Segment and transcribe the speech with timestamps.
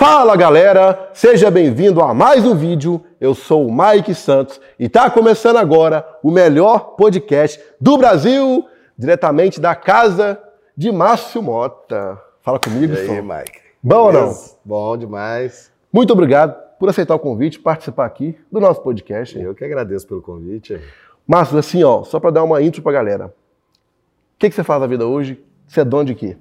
[0.00, 3.04] Fala galera, seja bem-vindo a mais um vídeo.
[3.20, 8.66] Eu sou o Mike Santos e está começando agora o melhor podcast do Brasil,
[8.96, 10.40] diretamente da casa
[10.74, 12.18] de Márcio Mota.
[12.40, 13.20] Fala comigo, E aí, Som.
[13.20, 13.60] Mike?
[13.82, 14.34] Bom ou não?
[14.64, 15.70] Bom demais.
[15.92, 19.38] Muito obrigado por aceitar o convite, participar aqui do nosso podcast.
[19.38, 20.80] Eu que agradeço pelo convite.
[21.26, 23.26] Márcio, assim, ó, só para dar uma intro pra galera.
[23.26, 25.44] O que, que você faz na vida hoje?
[25.68, 26.38] Você é dono de quê?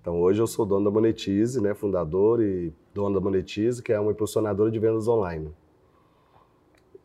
[0.00, 1.74] Então, hoje eu sou dono da Monetize, né?
[1.74, 5.52] fundador e dono da Monetize, que é uma impulsionadora de vendas online.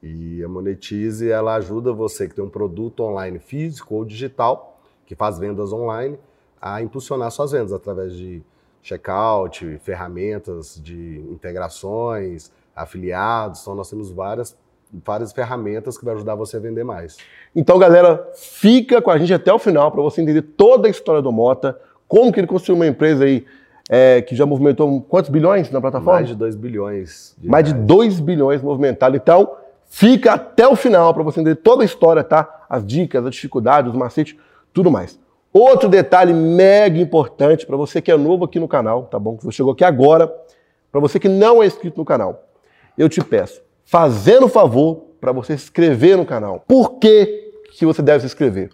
[0.01, 5.13] E a Monetize, ela ajuda você que tem um produto online físico ou digital, que
[5.13, 6.17] faz vendas online,
[6.61, 8.41] a impulsionar suas vendas através de
[8.81, 13.61] checkout, ferramentas de integrações, afiliados.
[13.61, 14.57] Então, nós temos várias,
[15.03, 17.17] várias ferramentas que vai ajudar você a vender mais.
[17.53, 21.21] Então, galera, fica com a gente até o final para você entender toda a história
[21.21, 21.77] do Mota,
[22.15, 23.45] como que ele construiu uma empresa aí
[23.89, 26.13] é, que já movimentou quantos bilhões na plataforma?
[26.13, 27.35] Mais de 2 bilhões.
[27.37, 27.85] De Mais de reais.
[27.85, 29.19] 2 bilhões movimentados.
[29.21, 29.51] Então,
[29.85, 32.65] fica até o final para você entender toda a história, tá?
[32.69, 34.33] As dicas, as dificuldades, os macetes,
[34.71, 35.19] tudo mais.
[35.51, 39.35] Outro detalhe mega importante para você que é novo aqui no canal, tá bom?
[39.35, 40.33] Que você chegou aqui agora,
[40.93, 42.47] para você que não é inscrito no canal,
[42.97, 46.63] eu te peço, fazendo o favor para você se inscrever no canal.
[46.65, 48.69] Por que, que você deve se inscrever?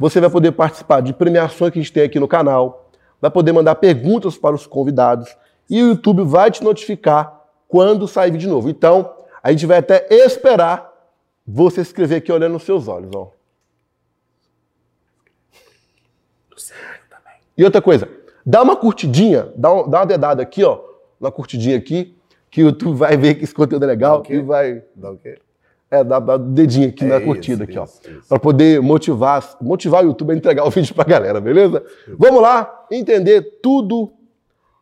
[0.00, 2.79] Você vai poder participar de premiações que a gente tem aqui no canal,
[3.20, 5.34] vai poder mandar perguntas para os convidados
[5.68, 8.68] e o YouTube vai te notificar quando sair vídeo novo.
[8.68, 10.90] Então, a gente vai até esperar
[11.46, 13.32] você se inscrever aqui olhando nos seus olhos, ó.
[17.56, 18.08] E outra coisa,
[18.44, 20.80] dá uma curtidinha, dá, um- dá uma dedada aqui, ó,
[21.20, 22.16] uma curtidinha aqui,
[22.50, 25.38] que o YouTube vai ver que esse conteúdo é legal e vai Dá o quê?
[25.90, 27.84] É, dá, dá dedinho aqui É na isso, curtida aqui, ó.
[27.84, 28.28] isso, isso.
[28.28, 31.82] Pra poder motivar, motivar o YouTube a entregar o vídeo pra galera, beleza?
[32.16, 34.12] Vamos lá entender tudo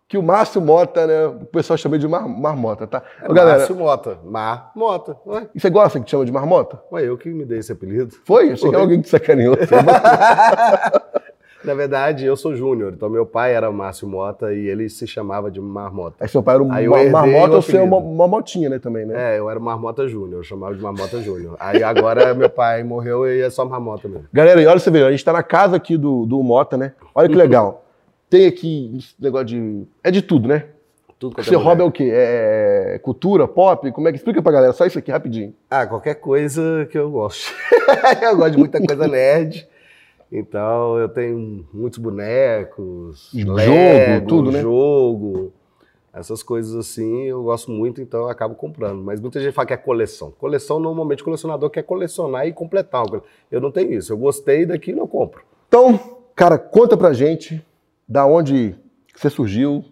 [0.06, 1.26] que o Márcio Mota, né?
[1.26, 3.02] O pessoal chama de mar, marmota, tá?
[3.22, 4.18] É galera, Márcio Mota.
[4.24, 5.16] Mar Mota.
[5.26, 6.80] Ué, e você gosta que te chama de marmota?
[6.90, 8.14] ué, eu que me dei esse apelido.
[8.24, 8.44] Foi?
[8.52, 8.80] Achei que Foi.
[8.80, 9.54] alguém que sacaneou.
[11.64, 15.50] Na verdade, eu sou júnior, então meu pai era Márcio Mota e ele se chamava
[15.50, 16.16] de Marmota.
[16.20, 19.04] Aí seu pai era um Aí ma- marmota, o você é uma, motinha, né, também,
[19.04, 19.34] né?
[19.34, 21.56] É, eu era Marmota Júnior, eu chamava de Marmota Júnior.
[21.58, 24.26] Aí agora meu pai morreu e é só Marmota mesmo.
[24.32, 26.92] Galera, e olha você vê, a gente tá na casa aqui do, do Mota, né?
[27.14, 27.84] Olha que legal.
[28.30, 29.82] Tem aqui esse negócio de...
[30.04, 30.66] É de tudo, né?
[31.18, 32.10] Tudo quanto Você é hobby é o quê?
[32.12, 33.90] É cultura, pop?
[33.90, 34.72] Como é que explica pra galera?
[34.72, 35.52] Só isso aqui, rapidinho.
[35.68, 37.52] Ah, qualquer coisa que eu gosto.
[38.22, 39.66] eu gosto de muita coisa nerd.
[40.30, 44.60] Então eu tenho muitos bonecos, Jogo, Lego, tudo, né?
[44.60, 45.52] Jogo,
[46.12, 49.02] essas coisas assim eu gosto muito, então eu acabo comprando.
[49.02, 50.30] Mas muita gente fala que é coleção.
[50.32, 53.04] Coleção, normalmente, o colecionador quer colecionar e completar.
[53.50, 54.12] Eu não tenho isso.
[54.12, 55.42] Eu gostei daquilo, eu compro.
[55.68, 55.98] Então,
[56.34, 57.64] cara, conta pra gente
[58.06, 58.74] da onde
[59.14, 59.84] você surgiu,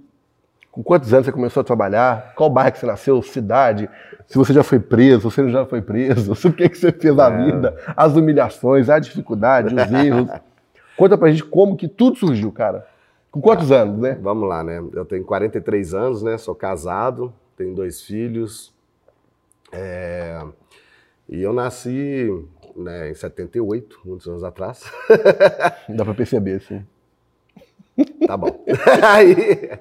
[0.76, 3.88] com quantos anos você começou a trabalhar, qual bairro que você nasceu, cidade,
[4.26, 6.92] se você já foi preso, se você não já foi preso, o que, que você
[6.92, 7.44] fez na É.
[7.46, 10.28] vida, as humilhações, a dificuldade, os erros.
[10.94, 12.86] Conta pra gente como que tudo surgiu, cara.
[13.30, 14.18] Com quantos anos, né?
[14.20, 14.84] Vamos lá, né?
[14.92, 16.36] Eu tenho 43 anos, né?
[16.36, 18.70] Sou casado, tenho dois filhos.
[19.72, 20.38] É,
[21.28, 22.28] E eu nasci
[22.76, 24.84] né, em 78, muitos anos atrás.
[25.88, 26.84] Dá pra perceber, assim.
[28.26, 28.64] Tá bom.
[29.02, 29.34] Aí,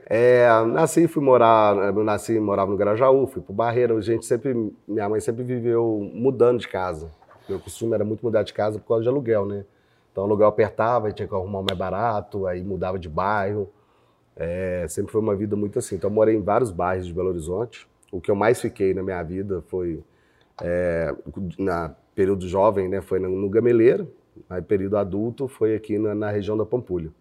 [0.06, 3.96] é, nasci, fui morar, nasci, morava no Grajaú, fui pro Barreira.
[3.96, 7.12] A gente sempre, minha mãe sempre viveu mudando de casa.
[7.50, 9.66] Meu costume era muito mudar de casa por causa de aluguel, né?
[10.12, 13.70] Então o aluguel apertava, tinha que arrumar um mais barato, aí mudava de bairro.
[14.36, 15.96] É, sempre foi uma vida muito assim.
[15.96, 17.88] Então eu morei em vários bairros de Belo Horizonte.
[18.12, 20.02] O que eu mais fiquei na minha vida foi
[20.62, 21.14] é,
[21.60, 23.02] na período jovem, né?
[23.02, 24.08] Foi no, no Gameleiro.
[24.50, 27.12] Aí período adulto foi aqui na, na região da Pampulha.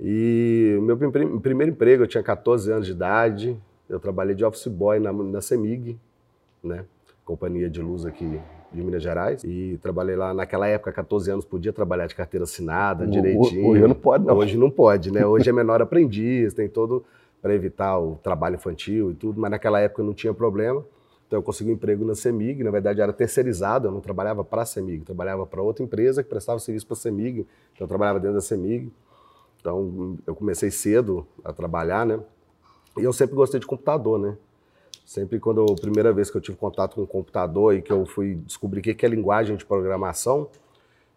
[0.00, 3.56] E o meu prim- primeiro emprego, eu tinha 14 anos de idade,
[3.88, 5.98] eu trabalhei de office boy na, na CEMIG,
[6.62, 6.84] né?
[7.24, 8.40] Companhia de luz aqui
[8.72, 9.42] de Minas Gerais.
[9.42, 13.66] E trabalhei lá, naquela época, 14 anos, podia trabalhar de carteira assinada, O- direitinho.
[13.70, 14.36] Hoje não pode, não.
[14.36, 15.26] Hoje não pode, né?
[15.26, 17.04] Hoje é menor aprendiz, tem todo
[17.40, 20.84] para evitar o trabalho infantil e tudo, mas naquela época não tinha problema.
[21.26, 24.62] Então eu consegui um emprego na CEMIG, na verdade era terceirizado, eu não trabalhava para
[24.62, 27.40] a CEMIG, trabalhava para outra empresa que prestava serviço para a CEMIG,
[27.74, 28.92] então eu trabalhava dentro da CEMIG.
[29.66, 32.20] Então eu comecei cedo a trabalhar, né?
[32.96, 34.36] E eu sempre gostei de computador, né?
[35.04, 38.06] Sempre quando a primeira vez que eu tive contato com o computador e que eu
[38.06, 40.48] fui descobrir o que é linguagem de programação,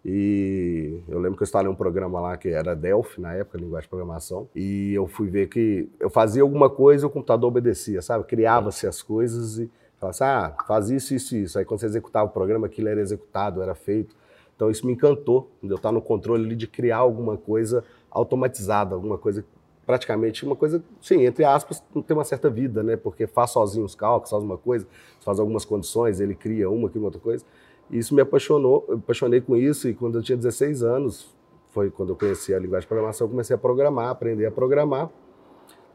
[0.04, 3.86] e eu lembro que eu instalei um programa lá que era Delphi na época, linguagem
[3.86, 8.02] de programação, e eu fui ver que eu fazia alguma coisa e o computador obedecia,
[8.02, 8.24] sabe?
[8.24, 9.70] Criava-se as coisas e
[10.00, 11.60] falava assim, ah, faz isso, isso, isso.
[11.60, 14.16] Aí quando você executava o programa, aquilo era executado, era feito.
[14.56, 19.18] Então isso me encantou, eu estar no controle ali de criar alguma coisa automatizada, alguma
[19.18, 19.46] coisa
[19.90, 22.96] praticamente uma coisa, sim, entre aspas, tem uma certa vida, né?
[22.96, 24.88] Porque faz sozinho os cálculos, faz uma coisa,
[25.20, 27.44] faz algumas condições, ele cria uma, cria outra coisa.
[27.90, 31.36] E isso me apaixonou, eu apaixonei com isso e quando eu tinha 16 anos,
[31.72, 35.10] foi quando eu conheci a linguagem de programação, eu comecei a programar, aprender a programar.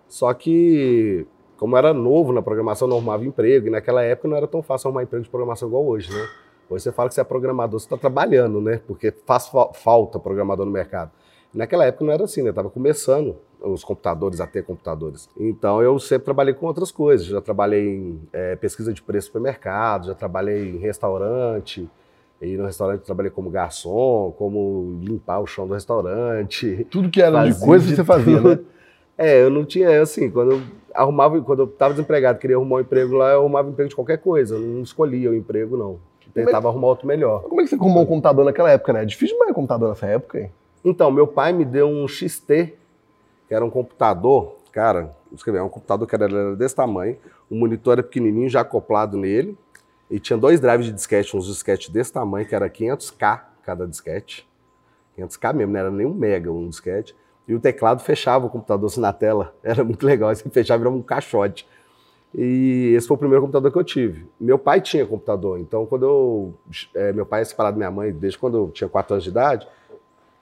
[0.09, 1.25] Só que,
[1.57, 4.89] como era novo na programação, não arrumava emprego, e naquela época não era tão fácil
[4.89, 6.29] arrumar emprego de programação igual hoje, né?
[6.69, 8.81] Hoje você fala que você é programador, você está trabalhando, né?
[8.89, 11.13] Porque faz fa falta programador no mercado.
[11.55, 12.51] Naquela época não era assim, né?
[12.51, 15.29] Estava começando os computadores a ter computadores.
[15.39, 17.27] Então eu sempre trabalhei com outras coisas.
[17.27, 21.89] Já trabalhei em é, pesquisa de preço para mercado, já trabalhei em restaurante.
[22.43, 26.87] E no restaurante trabalhei como garçom, como limpar o chão do restaurante.
[26.91, 28.59] Tudo que era de coisa você fazia, né?
[29.17, 30.61] É, eu não tinha, assim, quando eu
[30.93, 34.19] arrumava, quando eu estava desempregado, queria arrumar um emprego lá, eu arrumava emprego de qualquer
[34.19, 34.56] coisa.
[34.56, 36.01] Eu não escolhia o emprego, não.
[36.35, 37.45] Tentava arrumar outro melhor.
[37.45, 39.03] Como é que você arrumou um computador naquela época, né?
[39.03, 40.51] É difícil demais um computador nessa época, hein?
[40.85, 42.75] Então, meu pai me deu um XT,
[43.49, 47.17] que era um computador, cara, escrever, um computador que era desse tamanho,
[47.49, 49.57] o monitor era pequenininho, já acoplado nele,
[50.11, 54.47] e tinha dois drives de disquete, uns disquete desse tamanho, que era 500K cada disquete.
[55.19, 57.17] 500K mesmo, não era nem um mega um disquete.
[57.47, 59.55] E o teclado fechava o computador assim na tela.
[59.63, 61.69] Era muito legal, assim, fechava, virava um caixote.
[62.35, 64.27] E esse foi o primeiro computador que eu tive.
[64.41, 66.55] Meu pai tinha computador, então quando eu...
[66.95, 69.31] É, meu pai é separado da minha mãe desde quando eu tinha 4 anos de
[69.31, 69.69] idade,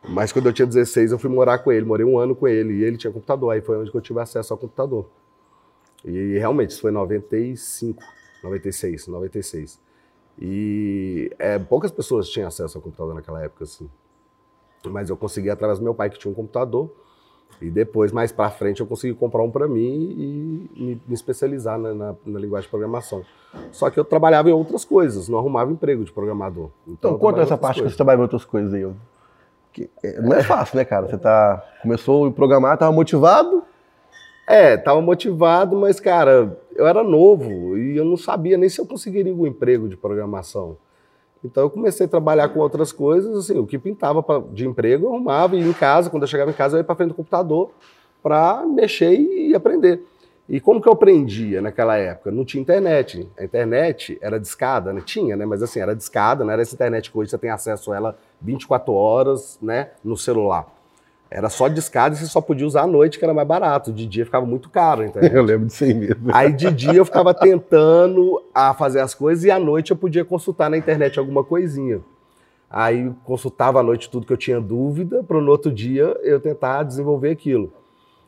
[0.09, 2.75] mas quando eu tinha 16, eu fui morar com ele, morei um ano com ele,
[2.75, 5.07] e ele tinha computador, aí foi onde eu tive acesso ao computador.
[6.05, 8.03] E realmente, isso foi em 95,
[8.43, 9.81] 96, 96.
[10.41, 13.89] E é, poucas pessoas tinham acesso ao computador naquela época, assim.
[14.87, 16.91] Mas eu consegui através do meu pai, que tinha um computador,
[17.61, 21.79] e depois, mais para frente, eu consegui comprar um para mim e me, me especializar
[21.79, 23.25] na, na, na, linguagem de programação.
[23.71, 26.71] Só que eu trabalhava em outras coisas, não arrumava emprego de programador.
[26.89, 27.93] Então, então conta essa parte coisas.
[27.93, 28.85] que você trabalha em outras coisas aí.
[29.73, 31.09] Que é, não é fácil, né, cara?
[31.09, 33.65] Você tá, começou a programar, estava motivado?
[34.47, 38.87] É, estava motivado, mas, cara, eu era novo e eu não sabia nem se eu
[38.87, 40.77] conseguiria um emprego de programação.
[41.45, 45.07] Então eu comecei a trabalhar com outras coisas, assim, o que pintava pra, de emprego
[45.07, 47.15] eu arrumava, e em casa, quando eu chegava em casa eu ia para frente do
[47.15, 47.71] computador
[48.23, 50.05] para mexer e aprender.
[50.49, 52.31] E como que eu aprendia naquela época?
[52.31, 53.29] Não tinha internet.
[53.39, 55.01] A internet era discada, né?
[55.05, 55.47] Tinha, né?
[55.47, 58.19] Mas assim, era discada, não era essa internet que hoje você tem acesso a ela
[58.41, 59.91] 24 horas, né?
[60.05, 60.67] No celular.
[61.31, 63.91] Era só discada e você só podia usar à noite, que era mais barato.
[63.91, 65.05] De dia ficava muito caro.
[65.05, 65.33] Internet.
[65.35, 66.31] Eu lembro disso aí mesmo.
[66.35, 70.25] Aí de dia eu ficava tentando a fazer as coisas e à noite eu podia
[70.25, 72.03] consultar na internet alguma coisinha.
[72.69, 76.83] Aí consultava à noite tudo que eu tinha dúvida, para no outro dia eu tentar
[76.83, 77.73] desenvolver aquilo.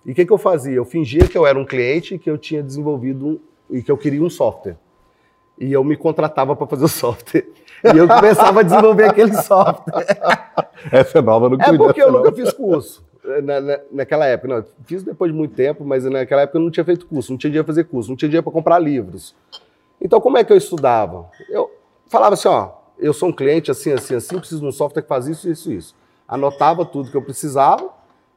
[0.05, 0.75] E o que, que eu fazia?
[0.75, 3.41] Eu fingia que eu era um cliente que eu tinha desenvolvido um,
[3.71, 4.77] e que eu queria um software.
[5.59, 7.47] E eu me contratava para fazer o software.
[7.83, 10.07] E eu começava a desenvolver aquele software.
[10.91, 13.05] Essa é nova, não É porque eu nunca fiz curso.
[13.43, 16.71] Na, na, naquela época, não, fiz depois de muito tempo, mas naquela época eu não
[16.71, 19.35] tinha feito curso, não tinha dinheiro para fazer curso, não tinha dinheiro para comprar livros.
[19.99, 21.31] Então, como é que eu estudava?
[21.49, 21.71] Eu
[22.07, 25.09] falava assim: ó, eu sou um cliente assim, assim, assim, preciso de um software que
[25.09, 25.95] faz isso, isso, isso.
[26.29, 27.89] Anotava tudo que eu precisava,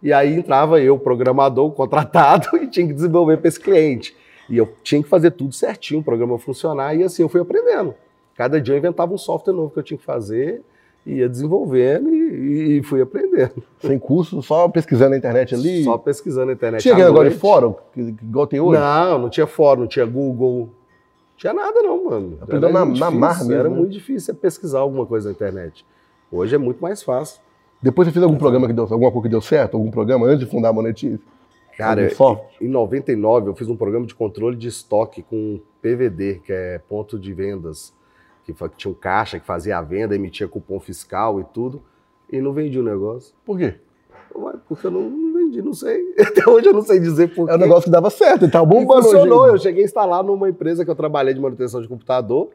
[0.01, 4.15] e aí entrava eu, programador, contratado, e tinha que desenvolver para esse cliente.
[4.49, 7.93] E eu tinha que fazer tudo certinho, o programa funcionar, e assim eu fui aprendendo.
[8.35, 10.61] Cada dia eu inventava um software novo que eu tinha que fazer,
[11.05, 13.63] ia desenvolvendo e, e fui aprendendo.
[13.79, 15.83] Sem curso, só pesquisando na internet ali?
[15.83, 16.81] Só pesquisando na internet.
[16.81, 18.79] Tinha agora de fórum, igual tem hoje?
[18.79, 20.69] Não, não tinha fórum, não tinha Google, não
[21.37, 22.37] tinha nada não, mano.
[22.41, 23.53] Aprendeu na, na mar mesmo.
[23.53, 23.75] Era né?
[23.75, 25.85] muito difícil pesquisar alguma coisa na internet.
[26.31, 27.41] Hoje é muito mais fácil.
[27.81, 29.77] Depois você fez algum programa que deu, alguma coisa que deu certo?
[29.77, 31.19] Algum programa antes de fundar a Monetize?
[31.77, 32.09] Cara,
[32.59, 37.19] em 99 eu fiz um programa de controle de estoque com PVD, que é ponto
[37.19, 37.93] de vendas,
[38.43, 41.83] que tinha um caixa que fazia a venda, emitia cupom fiscal e tudo,
[42.31, 43.35] e não vendi o negócio.
[43.45, 43.75] Por quê?
[44.67, 46.01] Porque eu não, não vendi, não sei.
[46.19, 47.53] Até hoje eu não sei dizer por quê.
[47.53, 49.03] É um negócio que dava certo, e tá bombando.
[49.03, 52.49] funcionou, eu cheguei a instalar numa empresa que eu trabalhei de manutenção de computador,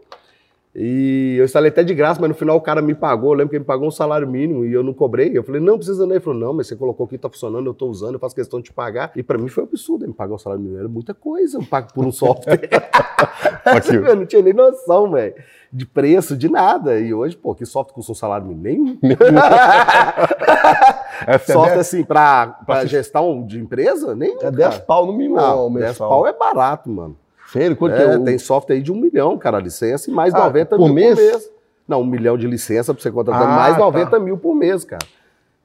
[0.75, 3.33] e eu instalei até de graça, mas no final o cara me pagou.
[3.33, 5.37] Eu lembro que ele me pagou um salário mínimo e eu não cobrei.
[5.37, 6.15] Eu falei, não, precisa não.
[6.15, 8.59] Ele falou, não, mas você colocou aqui, tá funcionando, eu tô usando, eu faço questão
[8.59, 9.13] de te pagar.
[9.15, 10.81] E para mim foi um absurdo ele me pagar um salário mínimo.
[10.81, 12.69] Era muita coisa, eu pago por um software.
[14.09, 15.35] eu não tinha nem noção, velho,
[15.71, 16.99] de preço, de nada.
[16.99, 18.99] E hoje, pô, que software custa um salário mínimo?
[19.03, 19.19] Nenhum.
[21.27, 24.15] é software, assim, pra, pra gestão de empresa?
[24.15, 24.39] Nenhum.
[24.41, 25.37] É 10 pau no mínimo.
[25.37, 27.17] Não, 10 pau é barato, mano.
[27.53, 27.77] Sério?
[27.77, 28.19] Quanto é, é.
[28.19, 31.19] Tem software aí de um milhão, cara, licença, e mais ah, 90 por mil mês?
[31.19, 31.51] por mês.
[31.87, 34.19] Não, um milhão de licença para você contratar, ah, mais 90 tá.
[34.19, 35.07] mil por mês, cara.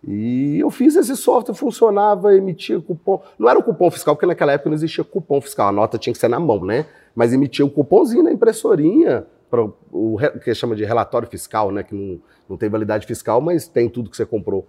[0.06, 3.22] E eu fiz esse software, funcionava, emitia cupom.
[3.39, 6.13] Não era o cupom fiscal, porque naquela época não existia cupom fiscal, a nota tinha
[6.13, 6.86] que ser na mão, né?
[7.15, 11.84] Mas emitia o cupomzinho na impressorinha, para o que chama de relatório fiscal, né?
[11.84, 14.67] Que não, não tem validade fiscal, mas tem tudo que você comprou.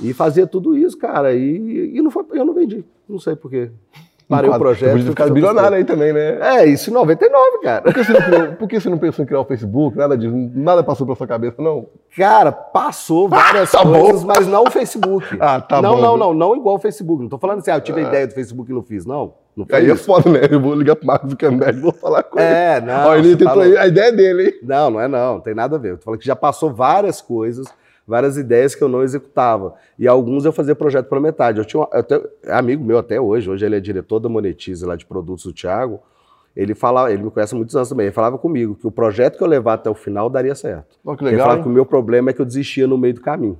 [0.00, 3.70] E fazia tudo isso, cara, e, e não foi, eu não vendi, não sei porquê.
[4.36, 4.92] Parei o projeto.
[4.92, 6.38] podia ficar bilionário aí também, né?
[6.40, 7.82] É, isso em 99, cara.
[7.82, 9.96] Por que, você não por que você não pensou em criar o Facebook?
[9.96, 10.34] Nada disso?
[10.54, 11.86] Nada passou pela sua cabeça, não?
[12.16, 14.00] Cara, passou várias Tá bom.
[14.00, 15.26] coisas, mas não o Facebook.
[15.40, 16.00] Ah, tá não, bom.
[16.00, 17.22] Não, não, não igual o Facebook.
[17.22, 19.34] Não tô falando assim, ah, eu tive a ideia do Facebook e não fiz, não.
[19.56, 20.04] Não foi Aí é isso.
[20.04, 20.40] foda, né?
[20.50, 22.48] Eu vou ligar pro Marcos Zuckerberg e vou falar com ele.
[22.48, 23.08] É, não.
[23.08, 24.52] Ó, ele tá tentou a ideia é dele, hein?
[24.62, 25.92] Não, não é não, não tem nada a ver.
[25.92, 27.66] Eu tô falando que já passou várias coisas,
[28.06, 29.74] várias ideias que eu não executava.
[29.98, 31.58] E alguns eu fazia projeto pela metade.
[31.58, 34.28] Eu tinha um, eu tenho- é amigo meu até hoje, hoje ele é diretor da
[34.28, 36.00] Monetize lá de produtos do Thiago.
[36.54, 39.38] Ele falava, ele me conhece há muitos anos também, ele falava comigo que o projeto
[39.38, 40.98] que eu levar até o final daria certo.
[41.04, 41.62] Ó, que Ele legal, falava hein?
[41.64, 43.58] que o meu problema é que eu desistia no meio do caminho.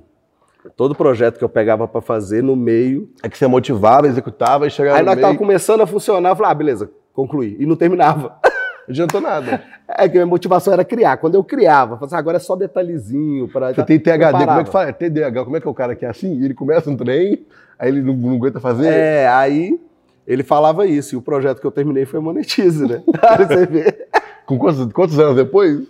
[0.77, 4.69] Todo projeto que eu pegava para fazer no meio, É que você motivava, executava e
[4.69, 7.57] chegava aí nós meio, tava começando a funcionar, eu falava, ah, beleza, concluí.
[7.59, 8.35] E não terminava.
[8.89, 9.61] adiantou nada.
[9.95, 11.17] É que minha motivação era criar.
[11.17, 13.47] Quando eu criava, eu falava assim, agora é só detalhezinho.
[13.47, 13.73] Pra...
[13.73, 14.93] Você tem THD, como é que fala?
[14.93, 16.43] TDAH, como é que é o cara que é assim?
[16.43, 17.45] Ele começa um trem,
[17.77, 18.87] aí ele não, não aguenta fazer.
[18.87, 19.79] É, aí
[20.25, 21.13] ele falava isso.
[21.13, 23.03] E o projeto que eu terminei foi Monetize, né?
[23.37, 24.07] Você vê.
[24.45, 25.85] Com quantos, quantos anos depois?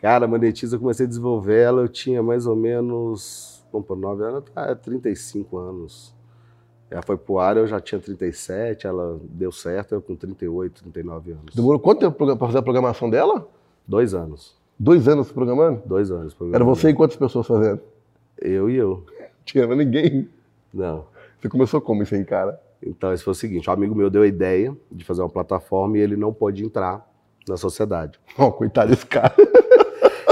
[0.00, 4.22] Cara, Monetize eu comecei a desenvolver ela, eu tinha mais ou menos, vamos por 9
[4.22, 6.14] anos, tá, 35 anos.
[6.90, 11.32] Ela foi pro ar, eu já tinha 37, ela deu certo, eu com 38, 39
[11.32, 11.54] anos.
[11.54, 13.46] Demorou quanto tempo pra fazer a programação dela?
[13.86, 14.56] Dois anos.
[14.78, 15.82] Dois anos programando?
[15.84, 16.34] Dois anos.
[16.52, 17.80] Era você e quantas pessoas fazendo?
[18.40, 19.04] Eu e eu.
[19.44, 20.28] Tinha ninguém.
[20.72, 21.04] Não.
[21.38, 22.58] Você começou como isso aí, cara?
[22.82, 25.98] Então, isso foi o seguinte: um amigo meu deu a ideia de fazer uma plataforma
[25.98, 27.06] e ele não pôde entrar
[27.46, 28.18] na sociedade.
[28.38, 29.34] Ó, coitado desse cara.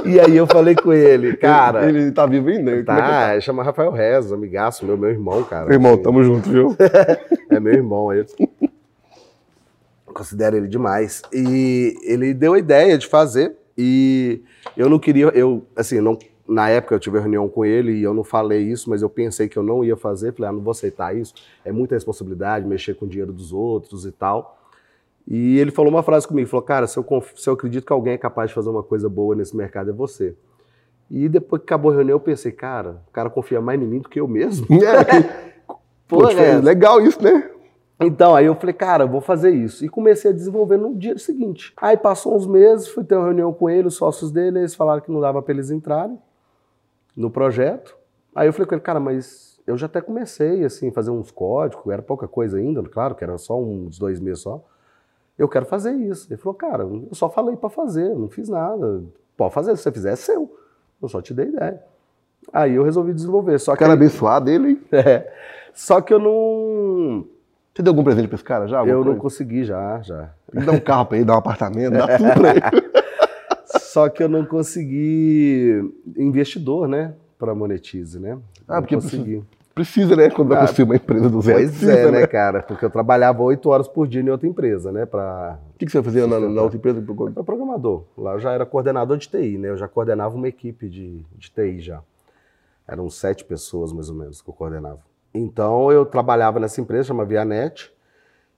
[0.07, 1.89] E aí eu falei com ele, cara.
[1.89, 2.71] Ele, ele tá vivo ainda?
[2.71, 5.73] É que ele Tá, chama Rafael Reza, amigaço, meu, meu irmão, cara.
[5.73, 6.77] Irmão, Assim, tamo junto, viu?
[7.51, 8.25] É meu irmão aí.
[10.07, 11.23] Considero ele demais.
[11.33, 14.41] E ele deu a ideia de fazer e
[14.77, 18.15] eu não queria, eu, assim, não, na época eu tive reunião com ele e eu
[18.15, 20.33] não falei isso, mas eu pensei que eu não ia fazer.
[20.33, 21.35] Falei, ah, não vou aceitar isso.
[21.65, 24.56] É muita responsabilidade, mexer com o dinheiro dos outros e tal.
[25.27, 27.05] E ele falou uma frase comigo, falou, cara, se eu,
[27.35, 29.93] se eu acredito que alguém é capaz de fazer uma coisa boa nesse mercado, é
[29.93, 30.37] você.
[31.11, 34.01] E depois que acabou a reunião, eu pensei, cara, o cara confia mais em mim
[34.01, 34.67] do que eu mesmo.
[34.83, 35.23] É,
[36.07, 36.59] pô, Porra, diferente.
[36.59, 36.61] é.
[36.61, 37.51] legal isso, né?
[37.99, 39.85] Então, aí eu falei, cara, eu vou fazer isso.
[39.85, 41.73] E comecei a desenvolver no dia seguinte.
[41.79, 45.01] Aí passou uns meses, fui ter uma reunião com ele, os sócios dele, eles falaram
[45.01, 46.19] que não dava para eles entrarem
[47.17, 47.97] no projeto.
[48.35, 51.91] Aí eu falei com ele, cara, mas eu já até comecei, assim, fazer uns códigos,
[51.91, 54.63] era pouca coisa ainda, claro, que era só uns dois meses só.
[55.39, 56.27] Eu quero fazer isso.
[56.31, 59.03] Ele falou, cara, eu só falei para fazer, não fiz nada.
[59.37, 60.51] Pode fazer, se você fizer, é seu.
[61.03, 61.83] Eu só te dei ideia.
[62.53, 63.59] Aí eu resolvi desenvolver.
[63.59, 64.69] Só O que, cara abençoado ele.
[64.71, 64.81] hein?
[64.93, 65.31] é,
[65.75, 67.27] só que eu não.
[67.75, 68.83] Você deu algum presente pra esse cara já?
[68.87, 69.21] Eu não coisa?
[69.21, 70.31] consegui já, já.
[70.53, 72.87] Dar um carro pra ele, dar um apartamento, dá tudo pra ele.
[73.67, 77.13] Só que eu não consegui investidor, né?
[77.39, 78.39] Para Monetize, né?
[78.67, 79.43] Ah, não porque consegui.
[79.77, 80.31] Precisa, né?
[80.31, 81.59] Quando vai Ah, construir uma empresa do zero.
[81.59, 82.63] Pois precisa, é, né, cara?
[82.63, 85.05] Porque eu trabalhava oito horas por dia em outra empresa, né?
[85.05, 87.05] Para O que, que você fazia na, na outra empresa?
[87.35, 88.05] Era programador.
[88.17, 89.69] Lá eu já era coordenador de TI, né?
[89.69, 92.01] Eu já coordenava uma equipe de, de TI já.
[92.89, 95.01] Eram sete pessoas, mais ou menos, que eu coordenava.
[95.35, 97.93] Então eu trabalhava nessa empresa, chama Vianet,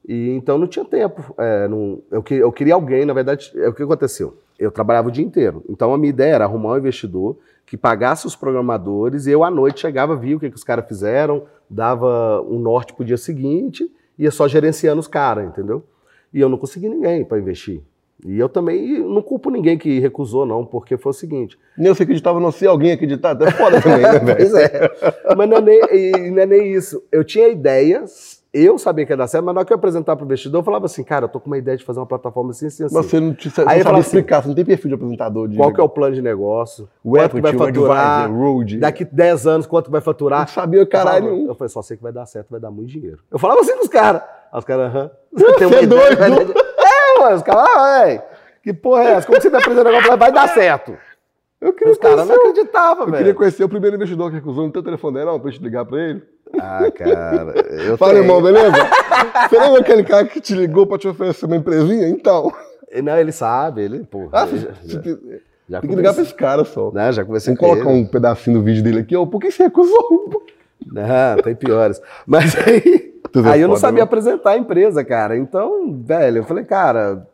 [0.07, 1.35] e então não tinha tempo.
[1.37, 4.39] é, não- eu, que- eu queria alguém, na verdade, é o que aconteceu?
[4.57, 5.65] Eu trabalhava o dia inteiro.
[5.69, 7.37] Então a minha ideia era arrumar um investidor
[7.69, 10.89] que pagasse os programadores e eu à noite chegava, via o que, que os caras
[10.89, 15.85] fizeram, dava um norte pro dia seguinte, ia só gerenciando os caras, entendeu?
[16.33, 17.83] E eu não consegui ninguém para investir.
[18.25, 21.59] E eu também não culpo ninguém que recusou, não, porque foi o seguinte.
[21.77, 23.31] Nem você acreditava, não sei alguém acreditar.
[23.31, 24.37] Até foda também, né, velho?
[24.51, 24.91] Pois é.
[25.37, 27.05] Mas não é, nem, não é nem isso.
[27.13, 30.17] Eu tinha ideias, eu sabia que ia dar certo, mas na hora que eu apresentar
[30.17, 32.07] para o investidor, eu falava assim, cara, eu tô com uma ideia de fazer uma
[32.07, 32.95] plataforma assim, assim, assim.
[32.95, 34.95] Mas você não, te, você Aí não falo assim, explicar, você não tem perfil de
[34.95, 35.49] apresentador.
[35.49, 36.89] De Qual que é o plano de negócio?
[37.05, 38.25] o quanto que vai equity, o faturar?
[38.25, 38.79] advisor, road?
[38.79, 40.49] Daqui 10 anos, quanto vai Não faturar?
[40.49, 41.49] sabia caralho eu falava, nenhum.
[41.49, 43.19] Eu falei, só sei que vai dar certo, vai dar muito dinheiro.
[43.31, 44.23] Eu falava assim os caras.
[44.53, 45.11] Aí os caras, aham.
[45.33, 45.97] Você é doido?
[45.99, 48.23] É, mano, os caras, ah, velho,
[48.63, 49.27] que porra é essa?
[49.27, 50.17] Como você apresentar um negócio?
[50.17, 50.97] Vai dar certo.
[51.61, 53.35] Eu queria Os caras não acreditavam, Eu queria velho.
[53.35, 55.99] conhecer o primeiro investidor que recusou no teu telefone dele, não, pra gente ligar pra
[56.01, 56.23] ele.
[56.59, 57.55] Ah, cara,
[57.87, 58.25] eu Fala, tenho.
[58.25, 58.73] irmão, beleza?
[59.49, 62.09] Você lembra aquele cara que te ligou pra te oferecer uma empresinha?
[62.09, 62.53] Então.
[63.03, 64.29] Não, ele sabe, ele, porra.
[64.33, 65.01] Ah, você já, tem, já,
[65.69, 66.91] já tem que ligar pra esse cara só.
[66.91, 68.03] Né, já conversei Vamos com colocar ele.
[68.03, 69.17] um pedacinho do vídeo dele aqui.
[69.17, 70.43] Ô, por que você recusou?
[70.87, 72.01] Não, tem piores.
[72.27, 74.05] Mas aí, vê aí eu não sabia né?
[74.05, 75.37] apresentar a empresa, cara.
[75.37, 77.27] Então, velho, eu falei, cara,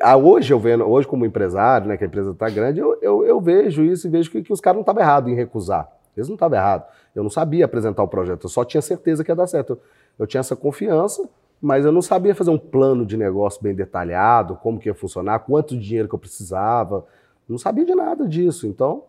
[0.00, 3.24] ah, hoje eu vendo, hoje como empresário, né, que a empresa tá grande, eu, eu,
[3.24, 5.88] eu vejo isso e vejo que, que os caras não estavam errados em recusar.
[6.18, 6.86] Eles não estavam errados.
[7.14, 9.70] Eu não sabia apresentar o projeto, eu só tinha certeza que ia dar certo.
[9.74, 9.80] Eu,
[10.20, 11.28] eu tinha essa confiança,
[11.60, 15.40] mas eu não sabia fazer um plano de negócio bem detalhado, como que ia funcionar,
[15.40, 17.04] quanto dinheiro que eu precisava.
[17.48, 18.66] Não sabia de nada disso.
[18.66, 19.04] Então,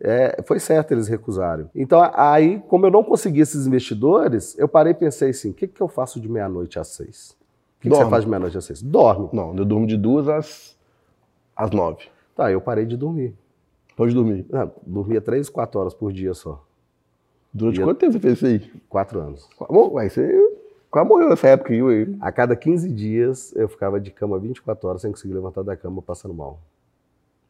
[0.00, 1.70] É, foi certo eles recusarem.
[1.72, 5.68] Então, aí, como eu não consegui esses investidores, eu parei e pensei assim: o que,
[5.68, 7.30] que eu faço de meia-noite às seis?
[7.78, 8.82] O que, que você faz de meia-noite às seis?
[8.82, 9.28] Dorme.
[9.32, 10.76] Não, eu durmo de duas às,
[11.56, 12.08] às nove.
[12.34, 13.34] Tá, eu parei de dormir.
[13.96, 14.44] Pode dormir.
[14.50, 16.62] Não, dormia três, quatro horas por dia só.
[17.52, 18.72] Durante eu- quanto tempo você fez isso aí?
[18.88, 19.48] Quatro anos.
[19.68, 20.36] Bom, Ué, você
[20.90, 22.08] quase morreu nessa época aí, ué.
[22.20, 26.02] A cada 15 dias eu ficava de cama 24 horas sem conseguir levantar da cama
[26.02, 26.58] passando mal.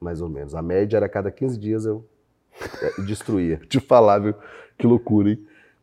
[0.00, 0.54] Mais ou menos.
[0.54, 2.04] A média era a cada 15 dias eu
[2.82, 3.56] eh, destruía.
[3.68, 4.34] Te falar, viu?
[4.76, 5.38] Que loucura, hein?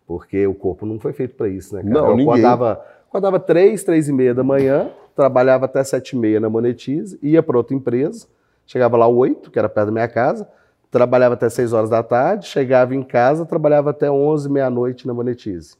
[0.05, 1.93] Porque o corpo não foi feito para isso, né, cara?
[1.93, 2.29] Não, eu ninguém.
[2.33, 7.17] acordava, acordava 3, 3 e meia da manhã, trabalhava até 7 e meia na Monetize,
[7.23, 8.27] ia para outra empresa,
[8.71, 10.47] chegava lá 8, que era perto da minha casa,
[10.89, 15.75] trabalhava até 6 horas da tarde, chegava em casa, trabalhava até 11, meia-noite na Monetize.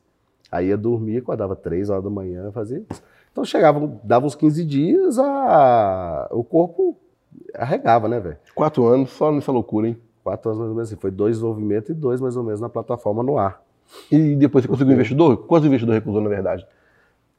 [0.52, 3.02] Aí ia dormir, acordava 3 horas da manhã, fazia isso.
[3.32, 6.28] Então chegava, dava uns 15 dias, a...
[6.32, 6.98] o corpo
[7.56, 8.38] arregava, né, velho?
[8.54, 9.98] Quatro anos só nessa loucura, hein?
[10.22, 11.00] Quatro anos mais ou menos assim.
[11.00, 13.64] Foi dois desenvolvimentos e dois mais ou menos na plataforma no ar.
[14.12, 15.38] E depois você conseguiu investidor?
[15.48, 16.68] Quantos investidores recusou, na verdade?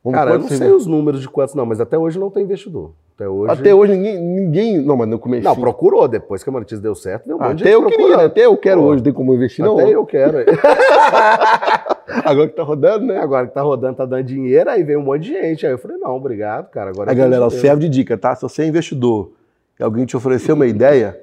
[0.02, 2.42] Vamos- Cara, eu não sei os números de quantos não, mas até hoje não tem
[2.42, 2.92] investidor.
[3.14, 3.52] Até hoje.
[3.52, 4.78] Até hoje ninguém, ninguém.
[4.78, 5.44] Não, mas no começo.
[5.44, 6.08] Não, procurou.
[6.08, 8.46] Depois que a Monetize deu certo, deu um monte de Até eu gente queria, até
[8.46, 9.78] eu quero Pô, hoje, tem como investir, não.
[9.78, 10.38] Até eu quero.
[12.24, 13.18] Agora que tá rodando, né?
[13.18, 15.66] Agora que tá rodando, tá dando dinheiro, aí veio um monte de gente.
[15.66, 16.90] Aí eu falei, não, obrigado, cara.
[16.90, 18.34] Agora Aí, galera, serve de dica, tá?
[18.34, 19.32] Se você é investidor
[19.78, 21.18] e alguém te oferecer uma ideia,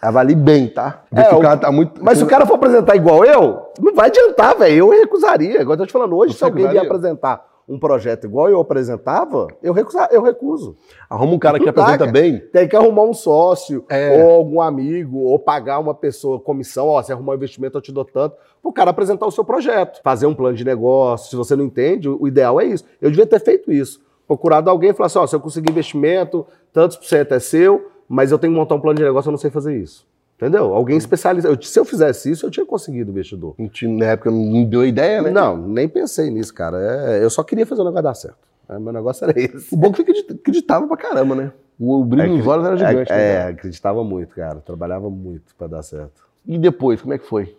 [0.00, 1.02] avalie bem, tá?
[1.14, 2.02] É, o cara tá muito.
[2.02, 4.76] Mas se o cara for apresentar igual eu, não vai adiantar, velho.
[4.76, 5.60] Eu recusaria.
[5.60, 8.60] Agora eu tô te falando, hoje, Você se alguém vier apresentar um projeto igual eu
[8.60, 10.76] apresentava, eu, recusa, eu recuso.
[11.08, 12.12] Arruma um cara que apresenta cara.
[12.12, 12.38] bem.
[12.38, 14.22] Tem que arrumar um sócio, É.
[14.22, 17.92] ou algum amigo, ou pagar uma pessoa, comissão, ó, se arrumar um investimento eu te
[17.92, 21.54] dou tanto, o cara apresentar o seu projeto, fazer um plano de negócio, se você
[21.56, 22.84] não entende, o o ideal é isso.
[23.00, 26.46] Eu devia ter feito isso, procurado alguém e falar assim, ó, se eu conseguir investimento,
[26.72, 29.32] tantos por cento é seu, mas eu tenho que montar um plano de negócio, eu
[29.32, 30.06] não sei fazer isso.
[30.44, 30.74] Entendeu?
[30.74, 31.48] Alguém especialista.
[31.48, 33.54] Eu- se eu fizesse isso, eu tinha conseguido investidor.
[33.98, 35.30] Na época não deu ideia, né?
[35.30, 36.76] Não, nem pensei nisso, cara.
[36.78, 38.36] É, eu só queria fazer o negócio dar certo.
[38.68, 39.74] É, meu negócio era esse.
[39.74, 41.50] O bom é que acreditava pra caramba, né?
[41.80, 43.10] O, o brilho É, nos olhos era gigante.
[43.10, 44.56] É, né, é, acreditava muito, cara.
[44.56, 46.22] Trabalhava muito pra dar certo.
[46.46, 47.56] E depois, como é que foi?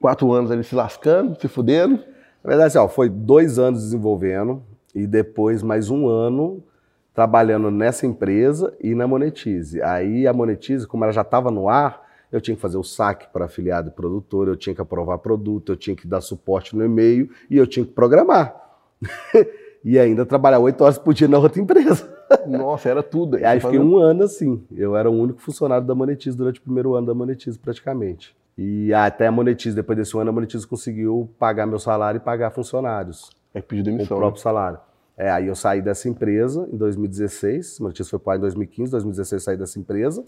[0.00, 1.96] Quatro anos ali se lascando, se fudendo.
[2.44, 4.62] Na verdade, assim, ó, foi dois anos desenvolvendo
[4.94, 6.62] e depois mais um ano
[7.16, 9.80] trabalhando nessa empresa e na Monetize.
[9.80, 13.26] Aí a Monetize, como ela já estava no ar, eu tinha que fazer o saque
[13.32, 16.84] para afiliado e produtor, eu tinha que aprovar produto, eu tinha que dar suporte no
[16.84, 18.54] e-mail e eu tinha que programar.
[19.82, 22.06] e ainda trabalhar oito horas por dia na outra empresa.
[22.46, 23.38] Nossa, era tudo.
[23.42, 24.62] Aí fiquei um ano assim.
[24.76, 28.36] Eu era o único funcionário da Monetize durante o primeiro ano da Monetize, praticamente.
[28.58, 32.50] E até a Monetize, depois desse ano, a Monetize conseguiu pagar meu salário e pagar
[32.50, 34.18] funcionários Aí pediu com o demissão.
[34.18, 34.78] próprio salário.
[35.16, 39.32] É, aí eu saí dessa empresa em 2016, a Monetize foi lá em 2015, 2016
[39.32, 40.22] eu saí dessa empresa.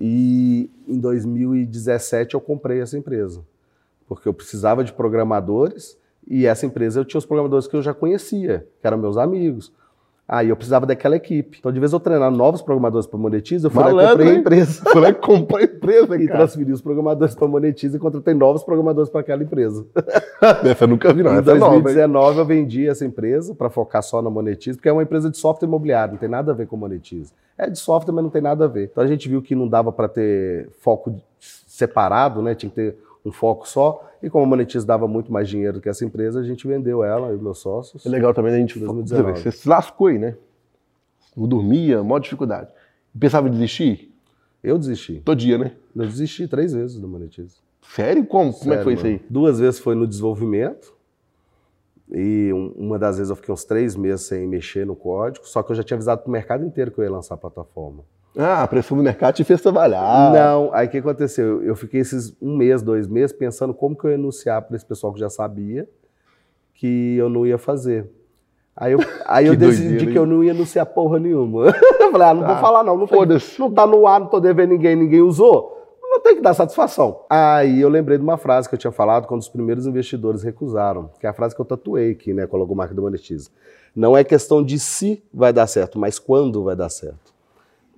[0.00, 3.44] E em 2017 eu comprei essa empresa.
[4.06, 7.92] Porque eu precisava de programadores e essa empresa eu tinha os programadores que eu já
[7.92, 9.72] conhecia, que eram meus amigos.
[10.32, 11.58] Aí eu precisava daquela equipe.
[11.58, 14.28] Então, de vez eu treinar novos programadores para Monetize, eu fui lá e Malandro, comprei
[14.30, 14.40] a hein?
[14.40, 14.82] empresa.
[14.90, 16.38] Foi lá e comprou a empresa, E cara.
[16.38, 19.84] transferi os programadores para Monetize e contratei novos programadores para aquela empresa.
[20.64, 21.34] Essa eu nunca vi, não.
[21.34, 21.82] Em Essa é nova, hein?
[21.82, 25.36] 2019 eu vendi essa empresa para focar só na Monetize, porque é uma empresa de
[25.36, 27.30] software imobiliário, não tem nada a ver com Monetize.
[27.58, 28.88] É de software, mas não tem nada a ver.
[28.90, 32.54] Então a gente viu que não dava para ter foco separado, né?
[32.54, 34.08] Tinha que ter um foco só.
[34.22, 37.32] E como a Monetize dava muito mais dinheiro que essa empresa, a gente vendeu ela
[37.32, 38.04] e meus sócios.
[38.06, 38.78] É legal também a gente.
[38.78, 39.40] 2019.
[39.40, 40.36] Você se lascou aí, né?
[41.36, 42.70] Não dormia, maior dificuldade.
[43.18, 44.14] Pensava em desistir?
[44.62, 45.20] Eu desisti.
[45.24, 45.72] Todo dia, né?
[45.96, 47.56] Eu desisti três vezes da Monetize.
[47.82, 48.24] Sério?
[48.26, 48.52] Como?
[48.52, 49.12] Como é que foi Sério, isso aí?
[49.14, 49.24] mano.
[49.28, 50.94] Duas vezes foi no desenvolvimento.
[52.14, 55.62] E um- uma das vezes eu fiquei uns três meses sem mexer no código, só
[55.62, 58.04] que eu já tinha avisado para o mercado inteiro que eu ia lançar a plataforma.
[58.36, 60.32] Ah, a pressão do mercado te fez trabalhar.
[60.32, 61.62] Não, aí o que aconteceu?
[61.62, 64.86] Eu fiquei esses um mês, dois meses, pensando como que eu ia anunciar para esse
[64.86, 65.86] pessoal que já sabia
[66.74, 68.10] que eu não ia fazer.
[68.74, 71.66] Aí eu, aí eu decidi doideira, que eu não ia anunciar porra nenhuma.
[72.00, 73.18] eu falei, ah, não vou Ah, falar não, não, tem-
[73.58, 75.78] não tá no ar, não tô devendo ninguém, ninguém usou.
[76.02, 77.20] Não tem que dar satisfação.
[77.28, 81.10] Aí eu lembrei de uma frase que eu tinha falado quando os primeiros investidores recusaram,
[81.18, 83.48] que é a frase que eu tatuei aqui, né, com a logomarca do Monetize.
[83.96, 87.31] Não é questão de se vai dar certo, mas quando vai dar certo.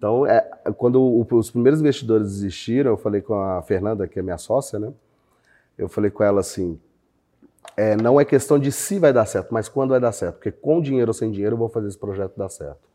[0.05, 4.23] Então, é, quando o- os primeiros investidores desistiram, eu falei com a Fernanda, que é
[4.23, 4.93] minha sócia, né?
[5.79, 6.79] Eu falei com ela assim:
[7.75, 10.35] é, não é questão de se vai dar certo, mas quando vai dar certo.
[10.35, 12.87] Porque com dinheiro ou sem dinheiro eu vou fazer esse projeto dar certo.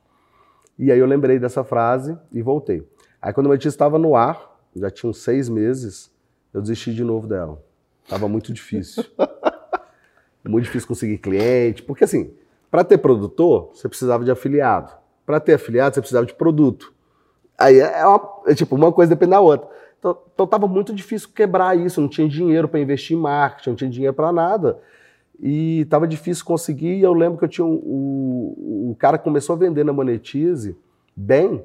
[0.78, 2.88] E aí eu lembrei dessa frase e voltei.
[3.20, 6.12] Aí quando o Matias estava no ar, já tinha uns seis meses,
[6.54, 7.60] eu desisti de novo dela.
[8.08, 9.04] Tava muito difícil.
[10.46, 11.82] muito difícil conseguir cliente.
[11.82, 12.32] Porque assim,
[12.70, 14.94] para ter produtor, você precisava de afiliado.
[15.26, 16.99] Para ter afiliado, você precisava de produto.
[17.60, 19.68] Aí é, uma, é tipo, uma coisa depende da outra.
[20.00, 23.76] Então, então tava muito difícil quebrar isso, não tinha dinheiro para investir em marketing, não
[23.76, 24.80] tinha dinheiro para nada.
[25.42, 29.56] E tava difícil conseguir, e eu lembro que eu tinha um, o, o cara começou
[29.56, 30.78] a vender na Monetize
[31.16, 31.64] bem,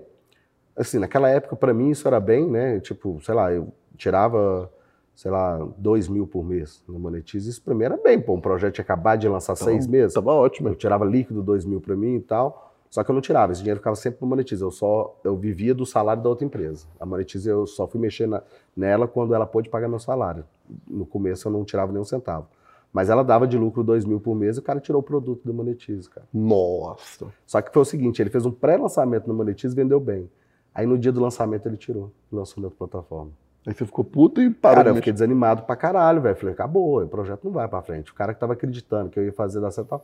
[0.76, 2.80] assim, naquela época para mim isso era bem, né?
[2.80, 4.70] Tipo, sei lá, eu tirava,
[5.14, 8.40] sei lá, dois mil por mês na Monetize, isso para mim era bem, pô, um
[8.40, 10.14] projeto tinha acabado de lançar então, seis meses.
[10.14, 10.68] Tava ótimo.
[10.68, 12.73] Eu tirava líquido dois mil para mim e tal.
[12.94, 14.62] Só que eu não tirava, esse dinheiro ficava sempre para Monetize.
[14.62, 16.86] Eu só eu vivia do salário da outra empresa.
[17.00, 18.40] A Monetize eu só fui mexer na,
[18.76, 20.44] nela quando ela pôde pagar meu salário.
[20.86, 22.46] No começo eu não tirava nem um centavo.
[22.92, 25.42] Mas ela dava de lucro dois mil por mês e o cara tirou o produto
[25.44, 26.24] do Monetize, cara.
[26.32, 27.26] Nossa!
[27.44, 30.30] Só que foi o seguinte, ele fez um pré-lançamento no Monetize e vendeu bem.
[30.72, 33.32] Aí no dia do lançamento ele tirou, lançou na outra plataforma.
[33.66, 34.76] Aí você ficou puto e parou.
[34.76, 36.36] Cara, eu fiquei desanimado pra caralho, velho.
[36.36, 38.12] Falei, acabou, o projeto não vai pra frente.
[38.12, 40.00] O cara que tava acreditando que eu ia fazer dar certo.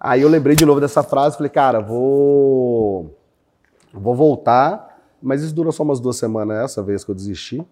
[0.00, 3.14] Aí eu lembrei de novo dessa frase, falei, cara, vou
[3.92, 7.64] vou voltar, mas isso durou só umas duas semanas essa vez que eu desisti.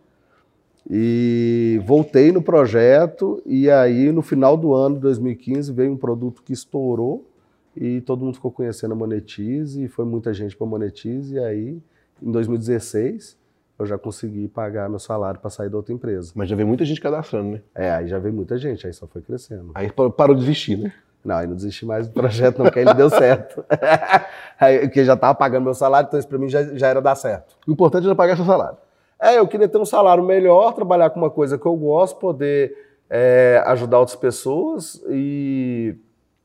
[0.88, 6.42] E voltei no projeto e aí no final do ano de 2015 veio um produto
[6.44, 7.28] que estourou
[7.76, 11.82] e todo mundo ficou conhecendo a Monetize e foi muita gente para Monetize e aí
[12.22, 13.36] em 2016
[13.78, 16.32] eu já consegui pagar meu salário para sair da outra empresa.
[16.34, 17.62] Mas já veio muita gente cadastrando, né?
[17.74, 19.72] É, aí já veio muita gente, aí só foi crescendo.
[19.74, 20.92] Aí parou de desistir, né?
[21.26, 23.64] Não, aí não desisti mais do projeto, não, porque aí não deu certo.
[24.60, 27.16] aí, porque já estava pagando meu salário, então isso para mim já, já era dar
[27.16, 27.56] certo.
[27.66, 28.78] O importante era pagar seu salário.
[29.18, 33.00] É, eu queria ter um salário melhor, trabalhar com uma coisa que eu gosto, poder
[33.10, 35.96] é, ajudar outras pessoas e,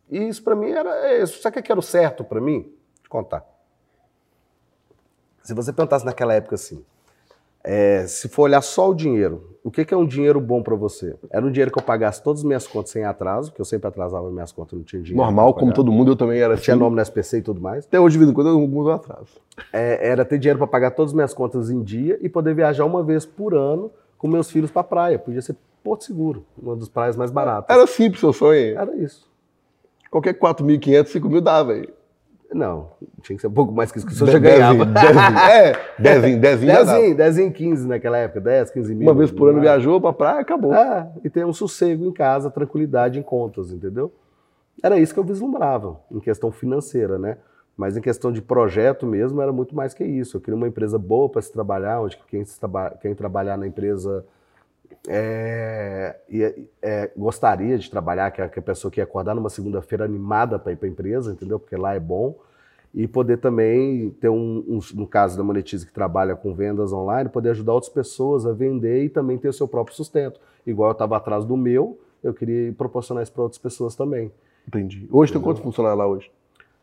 [0.10, 1.42] e isso para mim era isso.
[1.42, 2.62] Sabe o que era o certo para mim?
[2.62, 3.46] Vou te contar.
[5.44, 6.84] Se você perguntasse naquela época assim,
[7.64, 10.76] é, se for olhar só o dinheiro, o que, que é um dinheiro bom para
[10.76, 11.16] você?
[11.30, 13.88] Era um dinheiro que eu pagasse todas as minhas contas sem atraso, porque eu sempre
[13.88, 15.24] atrasava minhas contas, não tinha dinheiro.
[15.24, 16.64] Normal, como todo mundo, eu também era assim.
[16.64, 17.86] Tinha nome no SPC e tudo mais.
[17.86, 19.40] Até hoje, de vez em quando, eu mudo atraso.
[19.72, 22.86] É, era ter dinheiro para pagar todas as minhas contas em dia e poder viajar
[22.86, 25.20] uma vez por ano com meus filhos para praia.
[25.20, 27.76] Podia ser Porto Seguro, uma das praias mais baratas.
[27.76, 28.80] Era simples o seu sonho.
[28.80, 29.30] Era isso.
[30.10, 31.88] Qualquer 4.500, 5 mil dava, aí.
[32.54, 32.90] Não,
[33.22, 34.86] tinha que ser um pouco mais que isso, que você já ganhava.
[34.86, 36.74] Dezinho, é, dezinho, dezinho.
[36.74, 39.08] Dezinho, dezinho, 15 naquela época, 10, 15 mil.
[39.08, 40.74] Uma vez por ano viajou pra praia, acabou.
[40.74, 44.12] É, e tem um sossego em casa, tranquilidade em contas, entendeu?
[44.84, 47.38] Era isso que eu vislumbrava, em questão financeira, né?
[47.78, 50.38] Mas em questão de projeto mesmo, era muito mais que isso.
[50.38, 53.66] Eu queria uma empresa boa para se trabalhar, onde quem, se traba quem trabalhar na
[53.66, 54.26] empresa
[55.08, 56.16] é,
[56.82, 60.60] é, gostaria de trabalhar, que a, que a pessoa que ia acordar numa segunda-feira animada
[60.60, 61.60] para ir para a empresa, entendeu?
[61.60, 62.36] Porque lá é bom.
[62.94, 67.30] E poder também ter um, um, no caso da Monetize que trabalha com vendas online,
[67.30, 70.40] poder ajudar outras pessoas a vender e também ter o seu próprio sustento.
[70.68, 74.32] Igual eu estava atrás do meu, eu queria proporcionar isso para outras pessoas também.
[74.68, 75.08] Entendi.
[75.10, 76.30] Hoje tem quantos funcionários lá hoje?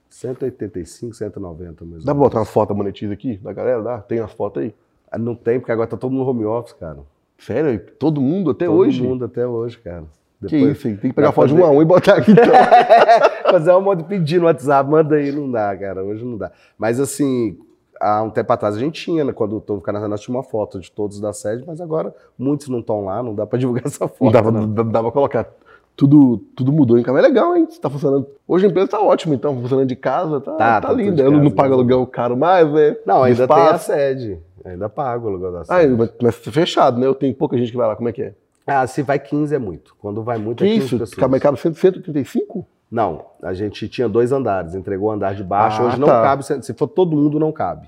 [0.09, 2.04] 185, 190 mesmo.
[2.04, 3.83] Dá pra botar umas fotos da Monetize aqui, da galera?
[3.83, 3.98] Dá?
[4.00, 4.74] Tem as fotos aí?
[5.11, 7.00] Ah, não tem, porque agora tá todo mundo no home office, cara.
[7.38, 7.81] Sério?
[7.98, 9.01] Todo mundo até Todo hoje?
[9.01, 10.05] Todo mundo até hoje, cara.
[10.40, 11.57] Depois, que isso, tem que pegar foto fazer...
[11.57, 12.44] de um a um e botar aqui então.
[13.51, 16.53] fazer um modo de pedir no WhatsApp, manda aí, não dá, cara, hoje não dá.
[16.79, 17.59] Mas assim,
[18.01, 20.79] há um tempo atrás a gente tinha, né, quando o canal nós tinha uma foto
[20.79, 24.07] de todos da sede, mas agora muitos não estão lá, não dá para divulgar essa
[24.07, 24.24] foto.
[24.24, 24.72] Não dava, não.
[24.72, 25.48] dava pra colocar.
[25.96, 27.18] Tudo, tudo mudou em casa.
[27.18, 27.66] É legal, hein?
[27.68, 28.29] Está funcionando.
[28.46, 31.24] Hoje a empresa está ótima, então, funcionando de casa, tá, tá, tá, tá linda.
[31.24, 32.96] Eu não pago aluguel caro mais, né?
[33.05, 33.64] Não, ainda espaço.
[33.64, 34.38] tem a sede.
[34.64, 35.94] Ainda pago o aluguel da sede.
[35.94, 37.07] Ah, mas, fechado, né?
[37.07, 37.97] Eu tenho pouca gente que vai lá.
[37.97, 38.35] Como é que é?
[38.66, 39.97] Ah, se vai 15 é muito.
[39.99, 40.99] Quando vai muito que é 15 isso?
[40.99, 41.11] pessoas.
[41.11, 42.66] Fica mercado 135?
[42.90, 45.83] Não, a gente tinha dois andares, entregou o andar de baixo.
[45.83, 46.01] Ah, hoje tá.
[46.01, 47.87] não cabe, se for todo mundo, não cabe.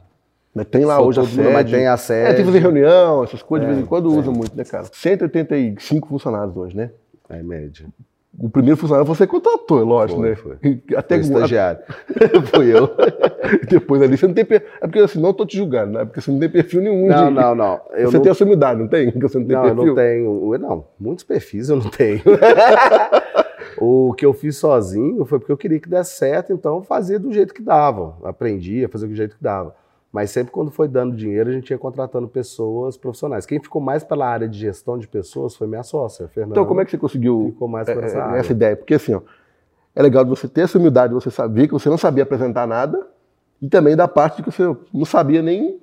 [0.55, 1.39] Mas tem lá hoje a sede.
[1.39, 2.31] Mundo, mas tem a sede.
[2.31, 4.19] É, tem que fazer reunião, essas coisas, é, de vez em quando é.
[4.19, 4.85] usa muito, né, cara?
[4.93, 6.91] 185 funcionários hoje, né?
[7.29, 7.87] É, média.
[8.39, 10.37] O primeiro funcionário você contratou, lógico, foi, né?
[10.37, 10.57] Foi.
[10.97, 11.81] Até foi estagiário.
[12.55, 12.89] Fui eu.
[13.69, 14.69] Depois ali você não tem perfil.
[14.81, 16.05] É porque assim, não tô te julgando, né?
[16.05, 17.09] Porque você não tem perfil nenhum.
[17.09, 17.35] Não, de...
[17.35, 17.81] não, não.
[17.93, 18.23] Eu você não...
[18.23, 19.11] tem a sua humildade, não tem?
[19.11, 19.83] Porque você não tem não, perfil.
[19.83, 20.59] eu não tenho.
[20.59, 22.23] Não, muitos perfis eu não tenho.
[23.79, 27.33] o que eu fiz sozinho foi porque eu queria que desse certo, então fazia do
[27.33, 28.17] jeito que dava.
[28.23, 29.75] Aprendia a fazer do jeito que dava.
[30.13, 33.47] Mas sempre quando foi dando dinheiro, a gente ia contratando pessoas profissionais.
[33.47, 36.55] Quem ficou mais pela área de gestão de pessoas foi minha sócia, Fernanda.
[36.55, 38.77] Então, como é que você conseguiu ficou mais essa, essa ideia?
[38.77, 39.21] Porque assim, ó,
[39.95, 43.07] é legal você ter essa humildade, você sabia que você não sabia apresentar nada,
[43.63, 45.79] e também da parte de que você não sabia nem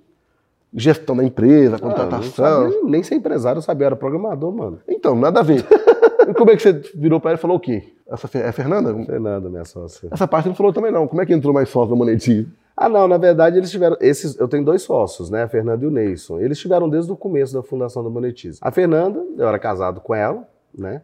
[0.73, 2.45] gestão da empresa, contratação.
[2.45, 4.79] Ah, sabia, nem ser empresário eu sabia, eu era programador, mano.
[4.89, 5.65] Então, nada a ver.
[6.27, 7.93] e como é que você virou para ela e falou o quê?
[8.09, 8.93] Essa é a Fernanda?
[9.05, 10.09] Fernanda, minha sócia.
[10.11, 11.07] Essa parte não falou também não.
[11.07, 12.51] Como é que entrou mais sócio na Monetinho?
[12.77, 13.97] Ah, não, na verdade eles tiveram.
[13.99, 15.41] Esses, eu tenho dois sócios, né?
[15.41, 16.39] A Fernanda e o Neison.
[16.39, 18.59] Eles tiveram desde o começo da fundação da Monetize.
[18.61, 21.01] A Fernanda, eu era casado com ela, né?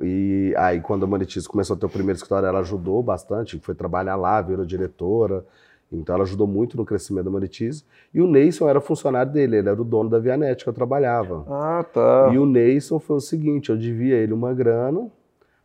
[0.00, 3.74] E aí, quando a Monetize começou a ter o primeiro escritório, ela ajudou bastante, foi
[3.74, 5.44] trabalhar lá, virou diretora.
[5.90, 7.84] Então ela ajudou muito no crescimento da Monetize.
[8.12, 11.44] E o Neyson era funcionário dele, ele era o dono da Vianet que eu trabalhava.
[11.48, 12.30] Ah, tá.
[12.32, 15.08] E o Neyson foi o seguinte, eu devia ele uma grana,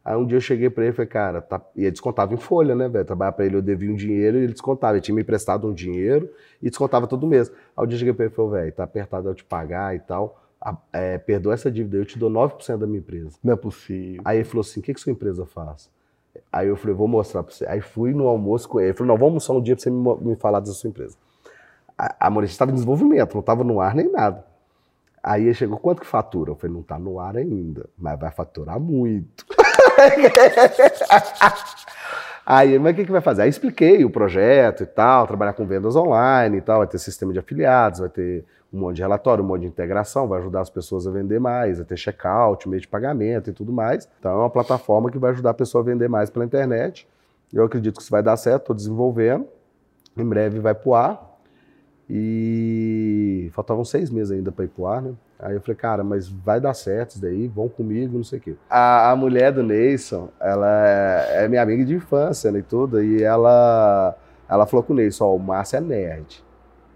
[0.04, 1.62] aí um dia eu cheguei pra ele e falei, cara, tá...
[1.76, 3.06] e ele descontava em folha, né, velho?
[3.06, 4.94] Trabalhava pra ele, eu devia um dinheiro e ele descontava.
[4.94, 6.30] Ele tinha me emprestado um dinheiro
[6.62, 7.52] e descontava todo mês.
[7.76, 9.96] Aí um dia eu cheguei pra ele e falei, velho, tá apertado eu te pagar
[9.96, 13.38] e tal, a- é, perdoa essa dívida, eu te dou 9% da minha empresa.
[13.44, 14.22] Não é possível.
[14.26, 15.90] Aí ele falou assim: o que, que sua empresa faz?
[16.52, 17.66] Aí eu falei, vou mostrar pra você.
[17.68, 18.90] Aí fui no almoço com ele.
[18.90, 21.18] Ele falou, não, vamos almoçar um dia pra você me, me falar da sua empresa.
[21.98, 24.46] A, a Monetize estava em desenvolvimento, não estava no ar nem nada.
[25.24, 26.52] Aí ele chegou, quanto que fatura?
[26.52, 29.46] Eu falei, não tá no ar ainda, mas vai faturar muito.
[32.46, 33.44] Aí, mas o que, que vai fazer?
[33.44, 37.32] Aí expliquei o projeto e tal, trabalhar com vendas online e tal, vai ter sistema
[37.32, 40.70] de afiliados, vai ter um monte de relatório, um monte de integração, vai ajudar as
[40.70, 44.08] pessoas a vender mais, vai ter checkout, meio de pagamento e tudo mais.
[44.20, 47.08] Então é uma plataforma que vai ajudar a pessoa a vender mais pela internet.
[47.54, 49.48] Eu acredito que isso vai dar certo, estou desenvolvendo.
[50.18, 51.31] Em breve vai pro ar.
[52.13, 55.13] E faltavam seis meses ainda para ir pro ar, né?
[55.39, 58.41] Aí eu falei, cara, mas vai dar certo isso daí, vão comigo, não sei o
[58.41, 58.56] quê.
[58.69, 63.02] A, a mulher do Neyson, ela é, é minha amiga de infância né, e tudo,
[63.02, 64.13] e ela,
[64.50, 66.43] ela falou com o Neyson, ó, o Márcio é nerd.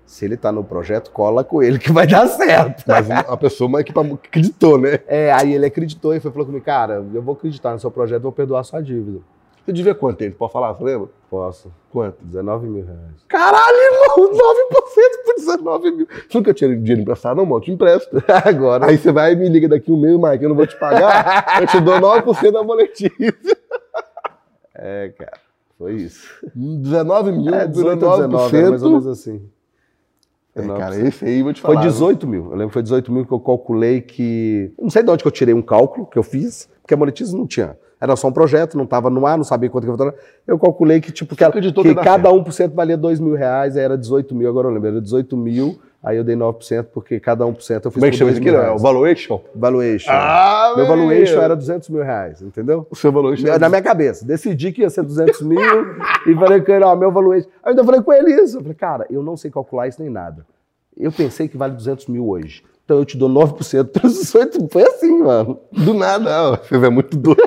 [0.06, 2.84] Se ele tá no projeto, cola com ele que vai dar certo.
[2.86, 5.00] Mas a pessoa mais que acreditou, né?
[5.08, 8.22] É, aí ele acreditou e foi, falou comigo, cara, eu vou acreditar no seu projeto,
[8.22, 9.20] vou perdoar sua dívida.
[9.66, 10.32] Você devia quanto ele?
[10.36, 11.10] Pode falar, você lembra?
[11.30, 11.74] Posso.
[11.92, 12.18] Quanto?
[12.22, 13.26] 19 mil reais.
[13.28, 16.08] Caralho, irmão, 9% por 19 mil.
[16.30, 17.58] Você nunca tinha dinheiro emprestado, não, mano?
[17.58, 18.24] Eu te empresto.
[18.46, 18.86] Agora.
[18.86, 21.58] Aí você vai e me liga daqui um mês, Mike, eu não vou te pagar,
[21.62, 23.10] eu te dou 9% da boletim.
[24.76, 25.40] É, cara.
[25.78, 26.30] Foi isso.
[26.56, 29.50] 19 mil, É, 18 18 ou 19, era mais ou menos assim.
[30.56, 30.78] É, 19%.
[30.78, 31.86] cara, esse aí, vou te Foi falar.
[31.88, 32.44] 18 mil.
[32.46, 34.72] Eu lembro que foi 18 mil que eu calculei que.
[34.78, 36.98] eu Não sei de onde que eu tirei um cálculo que eu fiz, porque a
[36.98, 37.78] Monetize não tinha.
[38.00, 40.16] Era só um projeto, não estava no ar, não sabia quanto que eu ia faturar.
[40.46, 41.54] Eu calculei que, tipo, que, ela-
[41.84, 45.02] que cada 1% valia 2 mil reais, aí era 18 mil, agora eu lembro, era
[45.02, 48.18] 18 mil, aí eu dei 9%, porque cada 1% eu fiz Como é que por
[48.18, 48.70] chama 2 isso mil aqui?
[48.70, 49.42] É o valuation?
[49.56, 50.12] Valuation.
[50.12, 52.86] Ah, Meu valuation era 200 mil reais, entendeu?
[52.92, 54.26] O seu valuation Na minha cabeça.
[54.26, 55.60] Decidi que ia ser 200 mil
[56.28, 57.48] e falei com ele, ó, meu valuation.
[57.64, 58.58] Aí eu ainda falei com ele isso.
[58.58, 60.46] Eu falei, cara, eu não sei calcular isso nem nada.
[60.98, 62.62] Eu pensei que vale 200 mil hoje.
[62.86, 64.70] Então eu te dou 9% pelos 18.
[64.70, 65.60] Foi assim, mano.
[65.72, 67.42] Do nada, ó, você é muito doido.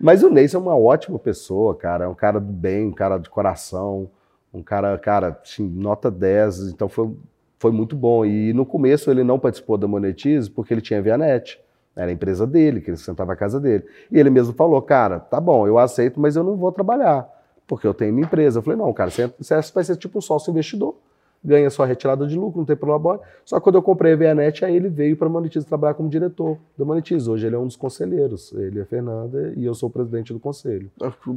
[0.00, 2.04] Mas o Neyson é uma ótima pessoa, cara.
[2.04, 4.10] É um cara do bem, um cara de coração.
[4.52, 6.72] Um cara, cara, assim, nota 10.
[6.72, 7.10] Então foi,
[7.58, 8.24] foi muito bom.
[8.24, 11.58] E no começo ele não participou da Monetize porque ele tinha Vianet.
[11.96, 13.84] Era a empresa dele, que ele sentava na casa dele.
[14.10, 17.28] E ele mesmo falou, cara, tá bom, eu aceito, mas eu não vou trabalhar,
[17.68, 18.58] porque eu tenho minha empresa.
[18.58, 19.30] Eu falei, não, cara, você
[19.72, 20.96] vai ser tipo um sócio investidor.
[21.44, 23.20] Ganha sua retirada de lucro, não tem problema.
[23.44, 26.08] Só que quando eu comprei a Vianet, aí ele veio para a Monetize trabalhar como
[26.08, 27.28] diretor da Monetize.
[27.28, 28.52] Hoje ele é um dos conselheiros.
[28.52, 30.90] Ele é Fernanda e eu sou o presidente do conselho.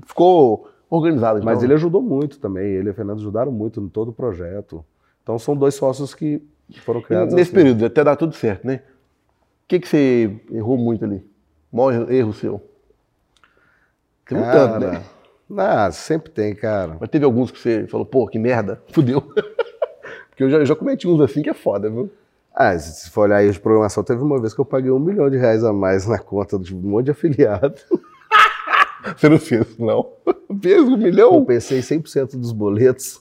[0.06, 1.44] Ficou organizado.
[1.44, 1.68] Mas então.
[1.68, 2.66] ele ajudou muito também.
[2.68, 4.84] Ele e a Fernanda ajudaram muito em todo o projeto.
[5.24, 6.42] Então são dois sócios que
[6.86, 7.56] foram criados Nesse assim.
[7.56, 8.82] período, até dar tudo certo, né?
[9.66, 11.22] O que, que você errou muito ali?
[11.72, 12.62] Maior erro, erro seu?
[14.26, 15.04] Teve um tanto, né?
[15.58, 16.98] Ah, sempre tem, cara.
[17.00, 19.24] Mas teve alguns que você falou, pô, que merda, fudeu.
[20.38, 22.12] Porque eu já, eu já cometi uns assim que é foda, viu?
[22.54, 25.28] Ah, se for olhar aí de programação, teve uma vez que eu paguei um milhão
[25.32, 27.74] de reais a mais na conta de um monte de afiliado.
[29.18, 30.12] Você não fez, não?
[30.62, 31.32] Fez um milhão?
[31.32, 33.20] Compensei 100% dos boletos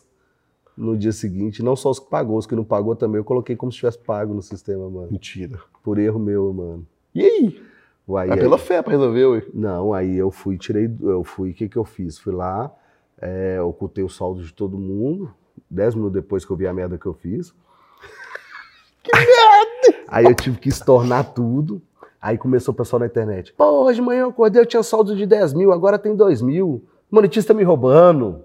[0.76, 1.62] no dia seguinte.
[1.62, 3.16] Não só os que pagou, os que não pagou também.
[3.18, 5.08] Eu coloquei como se tivesse pago no sistema, mano.
[5.10, 5.58] Mentira.
[5.82, 6.86] Por erro meu, mano.
[7.14, 7.62] E aí?
[8.06, 9.42] Uai, É aí- pela fé pra resolver, ué.
[9.54, 12.18] Não, aí eu fui, tirei, eu fui, o que que eu fiz?
[12.18, 12.70] Fui lá,
[13.18, 15.32] é, ocultei o saldo de todo mundo,
[15.70, 17.54] dez minutos depois que eu vi a merda que eu fiz.
[19.02, 20.04] Que merda!
[20.08, 21.80] Aí eu tive que estornar tudo,
[22.20, 25.14] aí começou o pessoal na internet, pô, hoje de manhã eu acordei, eu tinha saldo
[25.14, 28.42] de 10 mil, agora tem 2 mil, o monetista me roubando.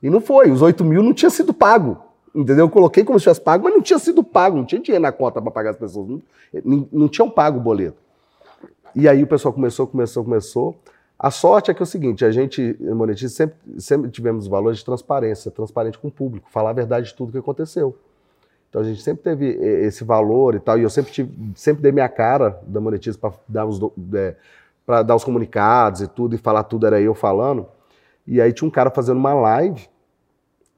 [0.00, 1.98] E não foi, os 8 mil não tinha sido pago,
[2.34, 2.66] entendeu?
[2.66, 5.10] Eu coloquei como se tivesse pago, mas não tinha sido pago, não tinha dinheiro na
[5.10, 6.22] conta para pagar as pessoas, não,
[6.64, 7.98] não, não tinham pago o boleto.
[8.94, 10.76] E aí o pessoal começou, começou, começou.
[11.22, 14.84] A sorte é que é o seguinte, a gente, Monetize, sempre, sempre tivemos valores de
[14.84, 17.96] transparência, transparente com o público, falar a verdade de tudo que aconteceu.
[18.68, 21.92] Então a gente sempre teve esse valor e tal, e eu sempre, tive, sempre dei
[21.92, 23.78] minha cara da Monetize para dar, os
[24.84, 27.68] pra dar os comunicados e tudo, e falar tudo era eu falando.
[28.26, 29.88] E aí tinha um cara fazendo uma live,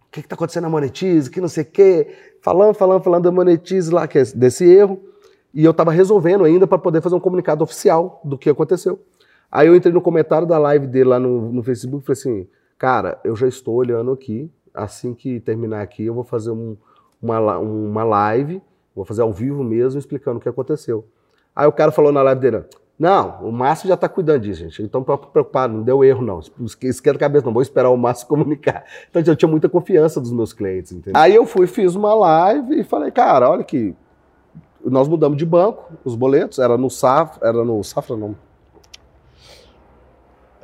[0.03, 3.33] o que está acontecendo na Monetize, que não sei o quê, falando, falando, falando da
[3.33, 5.01] Monetize lá, que é desse erro.
[5.55, 9.01] E eu estava resolvendo ainda para poder fazer um comunicado oficial do que aconteceu.
[9.55, 12.49] Aí eu entrei no comentário da live dele lá no, no Facebook e falei assim:
[12.77, 14.51] Cara, eu já estou olhando aqui.
[14.75, 16.77] Assim que terminar aqui, eu vou fazer um-
[17.23, 18.61] uma, uma live,
[18.97, 21.07] vou fazer ao vivo mesmo, explicando o que aconteceu.
[21.55, 22.65] Aí o cara falou na live dele:
[22.99, 24.83] Não, o Márcio já está cuidando disso, gente.
[24.83, 26.41] Então, para preocupar, não deu erro, não.
[26.83, 28.85] Esquenta a cabeça, não vou esperar o Márcio comunicar.
[29.09, 31.21] Então, eu tinha muita confiança dos meus clientes, entendeu?
[31.21, 33.95] Aí eu fui, fiz uma live e falei, cara, olha que
[34.85, 38.35] nós mudamos de banco, os boletos, era no Safra, era no Safra, não.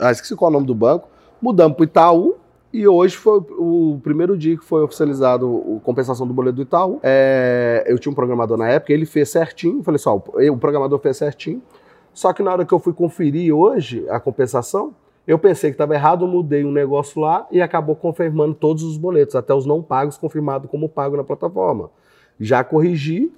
[0.01, 1.09] Ah, esqueci qual é o nome do banco.
[1.43, 2.35] Mudamos para o Itaú,
[2.73, 7.01] e hoje foi o primeiro dia que foi oficializado a compensação do boleto do Itaú.
[7.03, 9.83] É, eu tinha um programador na época, ele fez certinho.
[9.83, 11.61] Falei só, o programador fez certinho.
[12.15, 14.95] Só que na hora que eu fui conferir hoje a compensação,
[15.27, 19.35] eu pensei que estava errado, mudei um negócio lá e acabou confirmando todos os boletos,
[19.35, 21.91] até os não pagos confirmado como pago na plataforma.
[22.39, 23.33] Já corrigi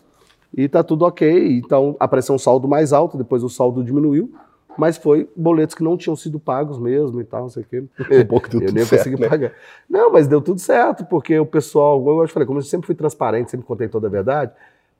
[0.55, 1.59] e está tudo ok.
[1.59, 4.31] Então apareceu um saldo mais alto, depois o saldo diminuiu
[4.78, 7.85] mas foi boletos que não tinham sido pagos mesmo e tal, não sei o quê.
[8.22, 9.28] Um pouco deu eu tudo nem certo, consegui né?
[9.28, 9.52] pagar.
[9.88, 12.94] Não, mas deu tudo certo, porque o pessoal, eu te falei, como eu sempre fui
[12.94, 14.52] transparente, sempre contei toda a verdade,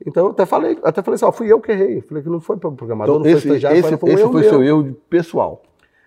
[0.07, 2.01] então eu até falei, até falei assim, ó, fui eu que errei.
[2.03, 4.13] Falei que não foi para o programador, Então, não foi esse, estagiário, esse, foi um
[4.13, 5.63] esse erro foi seu erro pessoal.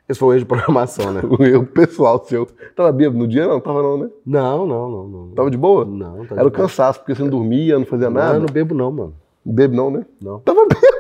[0.08, 1.22] Esse foi o erro de programação, né?
[1.28, 2.46] O erro pessoal seu.
[2.76, 3.48] Tava bêbado no dia?
[3.48, 4.10] Não, tava não, né?
[4.26, 5.28] Não, não, não, não.
[5.30, 5.86] Tava de boa?
[5.86, 8.36] Não, Era o cansaço, porque você não dormia, não fazia Não, nada.
[8.36, 9.14] eu não bebo não, mano.
[9.44, 10.06] Bebe não, né?
[10.22, 10.40] Não.
[10.40, 10.95] Tava bêbado.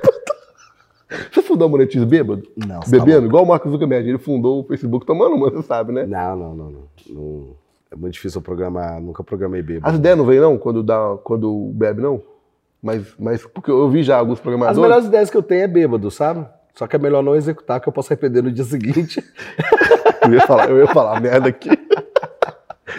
[1.32, 2.43] Você fundou a Monetize bêbado?
[2.56, 3.28] Não, você Bebendo?
[3.28, 4.08] Igual o Marcos Zuckerberg.
[4.10, 6.06] Ele fundou o Facebook tomando uma, você sabe, né?
[6.06, 6.82] Não, não, não, não.
[7.10, 7.47] Não-
[7.91, 9.88] É muito difícil eu programar, nunca programei bêbado.
[9.89, 12.21] As ideias não vêm, não, quando, dá, quando bebe, não?
[12.82, 14.82] Mas, mas porque eu vi já alguns As programadores.
[14.82, 16.45] melhores ideias que eu tenho é bêbado, sabe?
[16.75, 19.23] Só que é melhor não executar, que eu posso arrepender no dia seguinte.
[20.25, 21.69] Eu ia falar, eu ia falar merda aqui.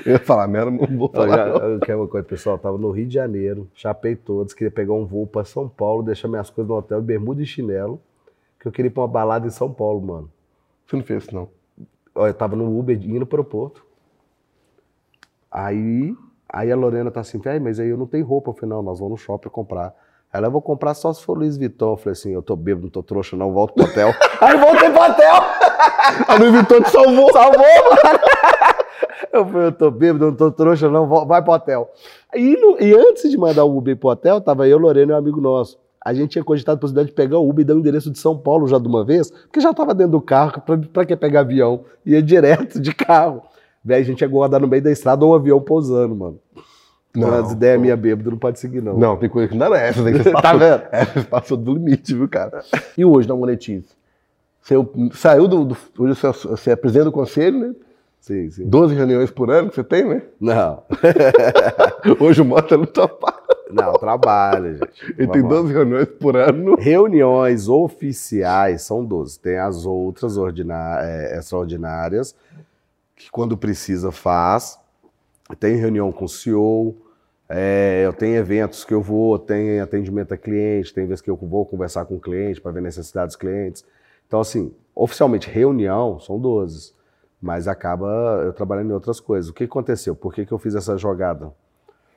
[0.04, 1.36] Eu ia falar merda, não vou Eu, falar.
[1.36, 1.56] já, não.
[1.72, 2.56] eu quero uma coisa, pessoal.
[2.56, 6.02] Eu tava no Rio de Janeiro, chapei todos, queria pegar um voo pra São Paulo,
[6.02, 8.00] deixar minhas coisas no hotel, bermuda e chinelo,
[8.58, 10.30] que eu queria ir pra uma balada em São Paulo, mano.
[10.86, 11.48] Você não fez isso, não.
[12.14, 13.84] Olha, eu tava no Uber indo pro aeroporto.
[15.50, 16.14] Aí,
[16.48, 18.50] aí a Lorena tá assim, "Véi, mas aí eu não tenho roupa.
[18.50, 19.94] Eu falei, não, nós vamos no shopping comprar.
[20.32, 21.92] Ela, eu vou comprar só se for Luiz Vuitton.
[21.92, 24.10] Eu falei assim, eu tô bêbado, não tô trouxa não, volto pro hotel.
[24.40, 25.34] aí voltei pro hotel!
[26.28, 27.32] A Louis Vuitton te salvou.
[27.32, 28.18] Salvou, mano!
[29.36, 31.90] Eu falei, eu tô bêbado, não tô trouxa, não, vai pro hotel.
[32.34, 35.18] E, no- e antes de mandar o Uber pro hotel, tava eu, Lorena e um
[35.18, 35.78] amigo nosso.
[36.04, 38.18] A gente tinha cogitado a possibilidade de pegar o Uber e dar o endereço de
[38.18, 41.16] São Paulo já de uma vez, porque já tava dentro do carro, pra, pra que
[41.16, 41.84] pegar avião?
[42.04, 43.42] Ia direto de carro.
[43.84, 46.38] Daí a gente ia guardar no meio da estrada ou o avião pousando, mano.
[47.14, 48.96] Não, as ideias minhas bêbado não pode seguir, não.
[48.98, 50.02] Não, tem coisa que não era essa.
[50.02, 50.82] Daí que Tá passou, vendo?
[50.92, 52.62] É, passou do limite, viu, cara?
[52.96, 53.88] E hoje, na Monetize?
[54.60, 54.74] Você
[55.12, 55.76] saiu do, do.
[55.98, 57.74] Hoje você é presidente do conselho, né?
[58.26, 58.68] Sim, sim.
[58.68, 60.20] 12 reuniões por ano que você tem, né?
[60.40, 60.82] Não,
[62.18, 63.46] Hoje o Mota não pago.
[63.70, 65.14] não, trabalho, gente.
[65.16, 65.60] Ele tem Vamos lá.
[65.60, 66.74] 12 reuniões por ano.
[66.74, 69.38] Reuniões oficiais são 12.
[69.38, 72.34] Tem as outras é, extraordinárias,
[73.14, 74.76] que quando precisa faz.
[75.60, 76.96] Tem reunião com o CEO.
[77.48, 81.36] é, eu tenho eventos que eu vou, tem atendimento a cliente, tem vezes que eu
[81.36, 83.84] vou conversar com o cliente para ver necessidades dos clientes.
[84.26, 86.95] Então, assim, oficialmente, reunião são 12.
[87.40, 89.50] Mas acaba eu trabalhando em outras coisas.
[89.50, 90.14] O que aconteceu?
[90.14, 91.52] Por que, que eu fiz essa jogada?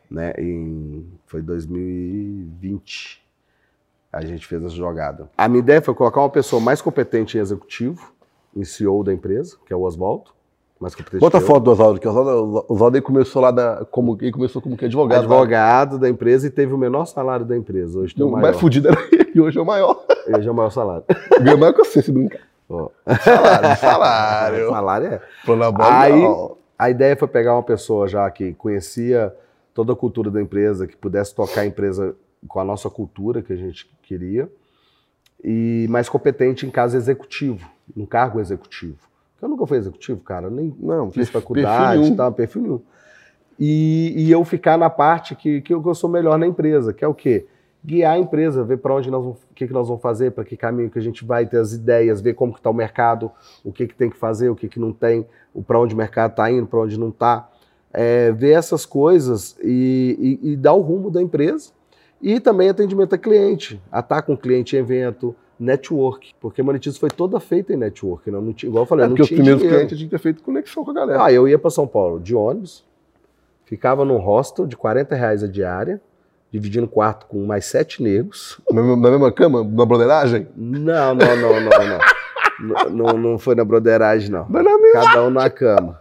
[0.09, 0.33] Né?
[0.37, 3.29] Em, foi 2020
[4.11, 5.29] a gente fez essa jogada.
[5.37, 8.11] A minha ideia foi colocar uma pessoa mais competente em executivo,
[8.55, 10.31] em CEO da empresa, que é o Oswaldo.
[10.79, 14.31] Mais competente Bota a foto do Oswaldo, que o Oswaldo, começou lá da, como, ele
[14.31, 15.19] começou como que advogado.
[15.19, 17.99] Advogado da empresa e teve o menor salário da empresa.
[17.99, 18.59] Hoje tem O o mais maior.
[18.59, 20.03] fudido era ele, hoje é o maior.
[20.33, 21.03] Hoje é o maior salário.
[21.41, 22.41] Ganha mais que você, se brincar.
[23.23, 24.69] Salário, salário.
[24.69, 25.21] salário é.
[25.81, 26.59] Aí-.
[26.77, 29.35] A ideia foi pegar uma pessoa já que conhecia
[29.73, 32.15] toda a cultura da empresa, que pudesse tocar a empresa
[32.47, 34.49] com a nossa cultura que a gente queria,
[35.43, 38.97] e mais competente em caso executivo, no cargo executivo.
[39.41, 42.15] Eu nunca fui executivo, cara, nem Não, fiz perfil faculdade, nenhum.
[42.15, 42.81] tal, perfil nenhum.
[43.59, 47.07] E, e eu ficar na parte que, que eu sou melhor na empresa, que é
[47.07, 47.45] o quê?
[47.83, 50.43] Guiar a empresa, ver para onde nós vamos, o que, que nós vamos fazer, para
[50.43, 53.31] que caminho que a gente vai, ter as ideias, ver como que está o mercado,
[53.63, 55.25] o que, que tem que fazer, o que, que não tem,
[55.65, 57.49] para onde o mercado está indo, para onde não está.
[58.35, 61.71] ver essas coisas e, e- e dar o rumo da empresa.
[62.21, 67.09] E também atendimento a cliente, estar com cliente em evento, network, porque a Monetize foi
[67.09, 69.37] toda feita em network, não, não tinha, igual eu falei, É não porque os tinha
[69.37, 71.23] primeiros clientes a gente tinha feito conexão com a galera.
[71.23, 72.85] Ah, eu ia para São Paulo de ônibus,
[73.65, 76.01] ficava num hostel de 40 reais a diária,
[76.51, 78.59] dividindo quarto com mais sete negros.
[78.71, 80.47] Na, mesma, cama, na broderagem?
[80.55, 81.99] Não, não, não, não, não.
[82.89, 84.45] Não, não, foi na broderagem, não.
[84.49, 85.01] Mas na mesma.
[85.01, 85.99] Cada um na cama.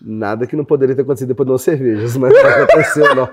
[0.00, 3.28] Nada que não poderia ter acontecido depois de umas cervejas, mas não aconteceu, não.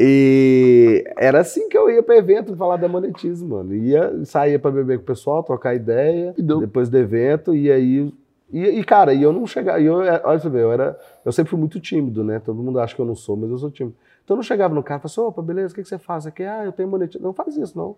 [0.00, 3.74] E era assim que eu ia para evento falar da Monetize, mano.
[3.74, 8.14] Ia, saía para beber com o pessoal, trocar ideia, depois do evento, e aí.
[8.50, 9.80] E, e, cara, e eu não chegava.
[9.80, 12.38] Eu, olha você ver, eu, era, eu sempre fui muito tímido, né?
[12.38, 13.96] Todo mundo acha que eu não sou, mas eu sou tímido.
[14.28, 15.96] Então eu não chegava no cara e falava assim: opa, beleza, o que, que você
[15.96, 16.42] faz aqui?
[16.44, 17.24] Ah, eu tenho Monetize.
[17.24, 17.96] Não faz isso, não.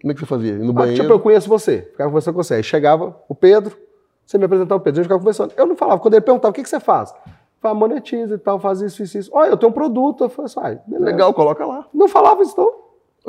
[0.00, 0.54] Como é que você fazia?
[0.56, 1.02] No Ah, banheiro?
[1.02, 2.54] tipo, eu conheço você, ficava conversando com você.
[2.54, 3.76] Aí chegava o Pedro,
[4.24, 5.52] você me apresentava o Pedro, a gente ficava conversando.
[5.56, 7.10] Eu não falava, quando ele perguntava, o que, que você faz?
[7.10, 9.30] Eu falava, monetiza e tal, faz isso, isso, isso.
[9.34, 10.22] Olha, eu tenho um produto.
[10.22, 11.04] Eu falei assim, ah, beleza.
[11.10, 11.84] Legal, coloca lá.
[11.92, 12.72] Não falava isso, não.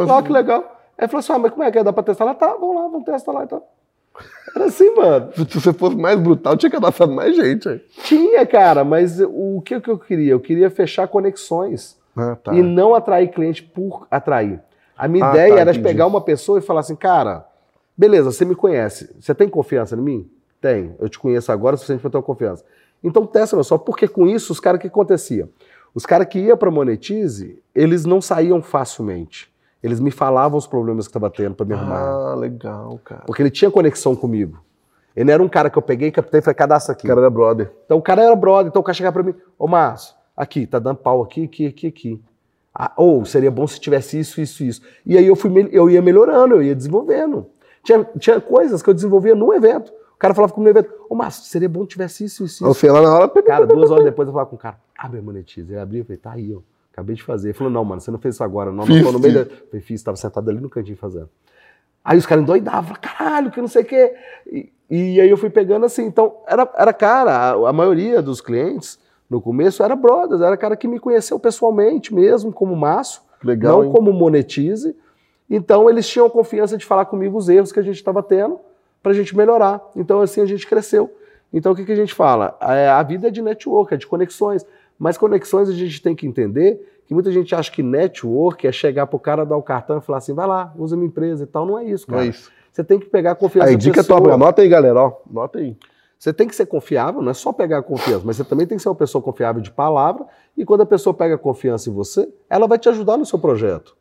[0.07, 0.79] Olha que legal.
[0.99, 1.83] Aí falou assim, ah, mas como é que é?
[1.83, 2.35] Dá pra testar lá?
[2.35, 3.63] Tá, vamos lá, vamos testar lá então.
[4.55, 5.31] Era assim, mano.
[5.49, 7.67] Se você fosse mais brutal, tinha cadastrado mais gente.
[7.67, 7.79] aí.
[8.03, 10.33] Tinha, cara, mas o que, que eu queria?
[10.33, 12.53] Eu queria fechar conexões Ah, tá.
[12.53, 14.59] e não atrair cliente por atrair.
[14.97, 15.93] A minha Ah, ideia tá, era de entendi.
[15.93, 17.45] pegar uma pessoa e falar assim, cara,
[17.97, 20.29] beleza, você me conhece, você tem confiança em mim?
[20.59, 20.95] Tem.
[20.99, 22.63] Eu te conheço agora o suficiente para ter uma confiança.
[23.03, 25.49] Então testa, meu só, porque com isso, os caras, o que acontecia?
[25.95, 29.51] Os caras que iam para Monetize, eles não saíam facilmente.
[29.81, 31.99] Eles me falavam os problemas que estava tendo para me arrumar.
[32.31, 33.23] Ah, legal, cara.
[33.25, 34.59] Porque ele tinha conexão comigo.
[35.15, 37.05] Ele não era um cara que eu peguei, captei e falei, cadastra aqui.
[37.05, 37.71] O cara era brother.
[37.85, 40.79] Então o cara era brother, então o cara chegava pra mim, ô Márcio, aqui, tá
[40.79, 42.21] dando pau aqui, aqui, aqui, aqui.
[42.73, 44.81] Ah, ou seria bom se tivesse isso, isso, isso.
[45.05, 47.47] E aí eu, fui, eu ia melhorando, eu ia desenvolvendo.
[47.83, 49.91] Tinha, tinha coisas que eu desenvolvia num evento.
[50.13, 52.65] O cara falava comigo no evento, ô Márcio, seria bom se tivesse isso, isso, isso.
[52.65, 53.27] Você lá na hora.
[53.43, 55.73] Cara, duas horas depois eu falava com o cara, abre a monetiza.
[55.73, 56.59] Ele abriu e falei, tá aí, ó.
[56.93, 57.49] Acabei de fazer.
[57.49, 58.85] Ele falou, não, mano, você não fez isso agora, não.
[58.85, 59.39] Fiz, Nós tô no meio da.
[59.41, 61.29] Eu falei, fiz, tava sentado ali no cantinho fazendo.
[62.03, 64.13] Aí os caras endoidavam, caralho, que não sei o quê.
[64.45, 66.05] E, e aí eu fui pegando assim.
[66.05, 68.99] Então, era, era cara, a, a maioria dos clientes,
[69.31, 73.85] no começo, era brothers, era cara que me conheceu pessoalmente mesmo, como Márcio, Legal, não
[73.85, 73.91] hein?
[73.93, 74.93] como monetize.
[75.49, 78.59] Então, eles tinham confiança de falar comigo os erros que a gente estava tendo
[79.01, 79.81] para a gente melhorar.
[79.95, 81.09] Então, assim, a gente cresceu.
[81.53, 82.57] Então, o que, que a gente fala?
[82.61, 84.65] É, a vida é de network, é de conexões.
[84.99, 89.07] Mas conexões a gente tem que entender que muita gente acha que network é chegar
[89.07, 91.65] pro cara, dar o cartão e falar assim, vai lá, usa minha empresa e tal.
[91.65, 92.27] Não é isso, Não cara.
[92.27, 92.51] é isso.
[92.69, 94.19] Você tem que pegar a confiança Aí, dica pessoa.
[94.19, 94.31] top.
[94.31, 94.99] Anota aí, galera.
[94.99, 95.75] Ó, anota aí.
[96.21, 98.77] Você tem que ser confiável, não é só pegar a confiança, mas você também tem
[98.77, 100.23] que ser uma pessoa confiável de palavra.
[100.55, 103.97] E quando a pessoa pega confiança em você, ela vai te ajudar no seu projeto.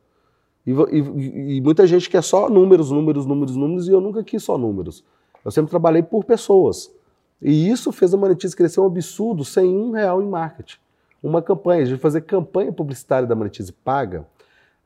[0.63, 4.43] E, e- e muita gente quer só números, números, números, números, e eu nunca quis
[4.43, 5.03] só números.
[5.43, 6.93] Eu sempre trabalhei por pessoas.
[7.41, 10.77] E isso fez a Monetize crescer um absurdo sem um real em marketing.
[11.23, 14.27] Uma campanha, a gente fazer campanha publicitária da Monetize paga,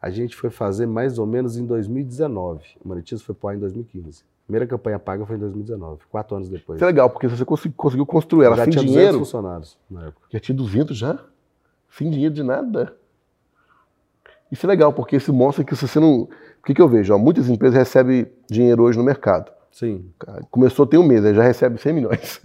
[0.02, 2.64] a gente foi fazer mais ou menos em 2019.
[2.82, 4.24] A Monetize foi pôr em 2015.
[4.46, 6.78] A primeira campanha paga foi em 2019, quatro anos depois.
[6.78, 9.20] Isso é legal, porque você consegui- conseguiu construir ela Já sem tinha 200 dinheiro.
[9.20, 10.28] funcionários na época.
[10.32, 11.18] Já tinha 200 já?
[11.90, 12.96] Sem dinheiro de nada.
[14.52, 16.22] Isso é legal, porque isso mostra que se você não.
[16.22, 16.30] O
[16.64, 17.14] que, que eu vejo?
[17.14, 19.52] Ó, muitas empresas recebem dinheiro hoje no mercado.
[19.72, 20.06] Sim.
[20.52, 22.40] Começou tem um mês, aí já recebe 100 milhões.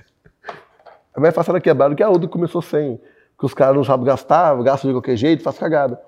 [1.15, 2.99] Aí vai passar quebrada que a outra começou 100.
[3.39, 6.01] Que os caras não sabem gastar, gastam de qualquer jeito, faz cagada.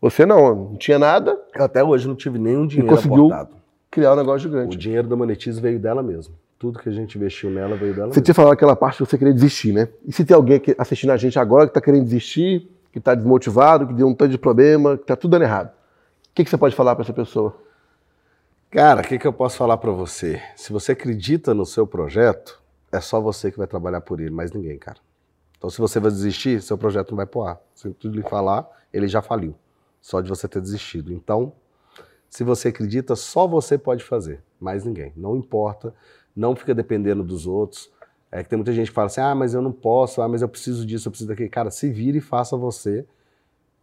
[0.00, 3.56] Você não, não tinha nada, Eu até hoje não tive nenhum dinheiro conseguiu aportado.
[3.94, 4.76] Criar um negócio O gigante.
[4.76, 6.34] dinheiro da Monetize veio dela mesmo.
[6.58, 8.24] Tudo que a gente investiu nela veio dela Você mesmo.
[8.24, 9.88] tinha falado aquela parte de você querer desistir, né?
[10.04, 13.86] E se tem alguém assistindo a gente agora que está querendo desistir, que está desmotivado,
[13.86, 16.56] que deu um tanto de problema, que está tudo dando errado, o que, que você
[16.58, 17.56] pode falar para essa pessoa?
[18.70, 20.40] Cara, o que, que eu posso falar pra você?
[20.56, 24.50] Se você acredita no seu projeto, é só você que vai trabalhar por ele, mais
[24.52, 24.98] ninguém, cara.
[25.56, 27.60] Então, se você vai desistir, seu projeto não vai pro ar.
[27.74, 29.54] Se tudo lhe falar, ele já faliu.
[30.00, 31.12] Só de você ter desistido.
[31.12, 31.52] Então,
[32.34, 35.12] se você acredita, só você pode fazer, mais ninguém.
[35.16, 35.94] Não importa,
[36.34, 37.88] não fica dependendo dos outros.
[38.28, 40.42] É que tem muita gente que fala assim: ah, mas eu não posso, ah, mas
[40.42, 41.48] eu preciso disso, eu preciso daquilo.
[41.48, 43.06] Cara, se vire e faça você.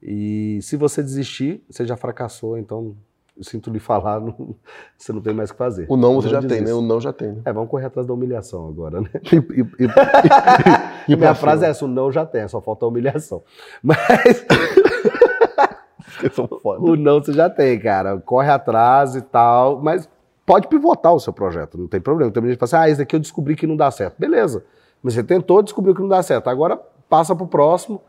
[0.03, 2.93] E se você desistir, você já fracassou, então
[3.37, 4.53] eu sinto lhe falar, não-
[4.97, 5.85] você não tem mais o que fazer.
[5.87, 6.73] O não você já tem, né?
[6.73, 7.31] O não já tem.
[7.31, 7.41] Né?
[7.45, 9.09] É, vamos correr atrás da humilhação agora, né?
[9.31, 12.89] E, e, e, E minha frase é essa: o não já tem, só falta a
[12.89, 13.41] humilhação.
[13.81, 14.45] Mas
[16.29, 16.81] Vocês são foda.
[16.81, 18.19] o não você já tem, cara.
[18.19, 20.07] Corre atrás e tal, mas
[20.45, 22.31] pode pivotar o seu projeto, não tem problema.
[22.31, 24.15] Tem gente que fala assim: ah, esse aqui eu descobri que não dá certo.
[24.17, 24.63] Beleza.
[25.01, 26.49] Mas você tentou, descobriu que não dá certo.
[26.49, 26.77] Agora
[27.09, 28.01] passa pro próximo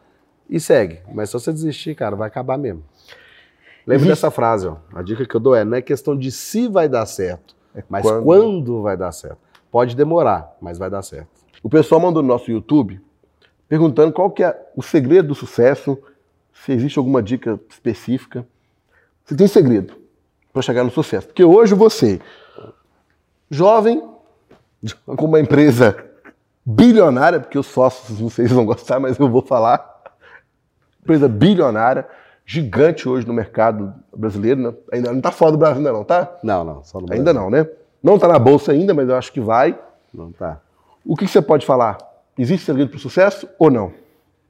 [0.49, 1.01] e segue.
[1.13, 2.85] Mas se você desistir, cara, vai acabar mesmo.
[3.87, 4.77] Lembra dessa frase, ó.
[4.95, 7.57] A dica que eu dou é: não é questão de se vai dar certo,
[7.89, 8.25] mas quando.
[8.25, 9.39] quando vai dar certo.
[9.71, 11.29] Pode demorar, mas vai dar certo.
[11.63, 13.01] O pessoal mandou no nosso YouTube
[13.69, 15.97] perguntando qual que é o segredo do sucesso,
[16.53, 18.47] se existe alguma dica específica.
[19.25, 19.95] Você tem segredo
[20.53, 21.27] para chegar no sucesso?
[21.29, 22.21] Porque hoje você,
[23.51, 24.03] jovem,
[25.17, 25.97] com uma empresa
[26.65, 29.91] bilionária, porque os sócios, se vão gostar, mas eu vou falar.
[31.03, 32.07] Empresa bilionária,
[32.47, 34.75] gigante hoje no mercado brasileiro, né?
[34.93, 36.39] ainda não está fora do Brasil ainda não, tá?
[36.45, 37.67] Não, não, só no Ainda não, né?
[38.03, 39.79] Não está na bolsa ainda, mas eu acho que vai.
[40.13, 40.61] Não tá.
[41.05, 41.99] O que que você pode falar?
[42.39, 43.93] Existe segredo para o sucesso ou não?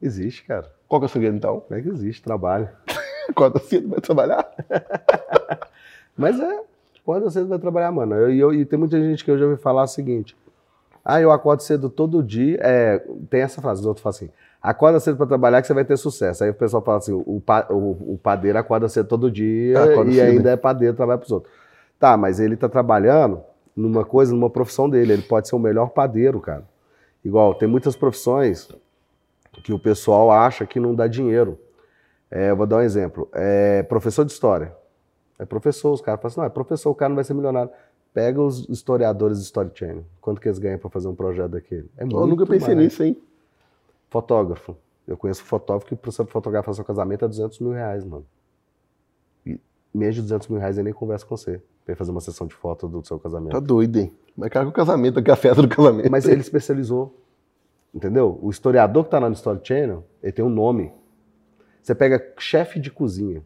[0.00, 0.70] Existe, cara.
[0.92, 1.62] Qual que é o segredo então?
[1.70, 2.22] É que existe?
[2.22, 2.68] Trabalho.
[3.30, 4.46] Acorda cedo, vai trabalhar?
[6.14, 6.60] Mas é,
[7.02, 8.14] quando você vai trabalhar, mano.
[8.14, 10.36] Eu- E eu- e tem muita gente que eu já ouvi falar o seguinte:
[11.02, 12.58] ah, eu acordo cedo todo dia.
[12.60, 12.98] É,
[13.30, 14.28] tem essa frase, os outros falam assim:
[14.60, 16.44] acorda cedo pra trabalhar que você vai ter sucesso.
[16.44, 20.10] Aí o pessoal fala assim: o, pa- o- o padeiro acorda cedo todo dia Acorda
[20.10, 20.28] e cedo.
[20.30, 21.50] ainda é padeiro, trabalha pros outros.
[21.98, 23.40] Tá, mas ele tá trabalhando
[23.74, 25.14] numa coisa, numa profissão dele.
[25.14, 26.64] Ele pode ser o melhor padeiro, cara.
[27.24, 28.68] Igual, tem muitas profissões
[29.62, 31.58] que o pessoal acha que não dá dinheiro.
[32.30, 33.28] É, eu vou dar um exemplo.
[33.32, 34.74] É professor de história.
[35.38, 37.70] É professor, os caras falam assim, não, é professor, o cara não vai ser milionário.
[38.14, 40.04] Pega os historiadores de Story Channel.
[40.20, 41.90] Quanto que eles ganham para fazer um projeto daquele?
[41.96, 42.86] É eu nunca pensei mais.
[42.86, 43.16] nisso, hein?
[44.10, 44.76] Fotógrafo.
[45.06, 48.24] Eu conheço fotógrafo que para você fotografar seu casamento é 200 mil reais, mano.
[49.44, 49.58] E
[49.92, 51.60] menos de 200 mil reais ele nem conversa com você.
[51.84, 53.52] Pra fazer uma sessão de foto do seu casamento.
[53.52, 54.12] Tá doido, hein?
[54.36, 56.10] Mas cara, o casamento, a festa do casamento.
[56.10, 57.21] Mas ele especializou.
[57.94, 58.38] Entendeu?
[58.40, 60.92] O historiador que tá lá no Story Channel, ele tem um nome.
[61.82, 63.42] Você pega chefe de cozinha.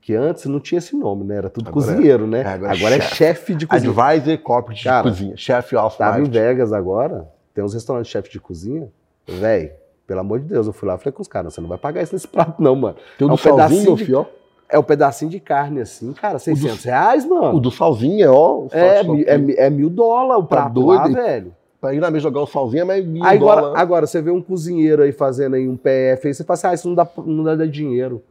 [0.00, 1.36] Que antes não tinha esse nome, né?
[1.36, 2.44] Era tudo agora é- cozinheiro, é, né?
[2.44, 3.90] Agora, agora é chefe de cozinha.
[3.90, 5.36] Advisor corporate de cozinha.
[5.36, 8.90] Chefe off Tava em Vegas agora, tem uns restaurantes de chefe de cozinha.
[9.28, 9.74] Véi,
[10.06, 11.78] pelo amor de Deus, eu fui lá e falei com os caras, você não vai
[11.78, 12.96] pagar isso nesse prato não, mano.
[13.18, 14.04] Tem um, é um pedacinho, de...
[14.06, 14.26] Fio?
[14.68, 16.84] É um pedacinho de carne assim, cara, 600 do...
[16.86, 17.56] reais, mano.
[17.56, 18.66] O do salzinho é, ó.
[18.72, 21.54] É, é, é, mil dólares o tá prato doido, lá, velho.
[21.80, 23.78] Pra ir na mesa jogar o salzinho mais mil agora.
[23.78, 26.74] Agora, você vê um cozinheiro aí fazendo aí um PF, aí você fala assim, ah,
[26.74, 28.22] isso não dá, não dá dinheiro.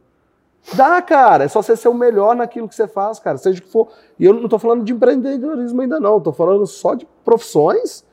[0.74, 1.44] Dá, cara.
[1.44, 3.38] É só você ser o melhor naquilo que você faz, cara.
[3.38, 3.88] Seja o que for.
[4.18, 6.18] E eu não estou falando de empreendedorismo ainda, não.
[6.18, 8.04] Estou falando só de profissões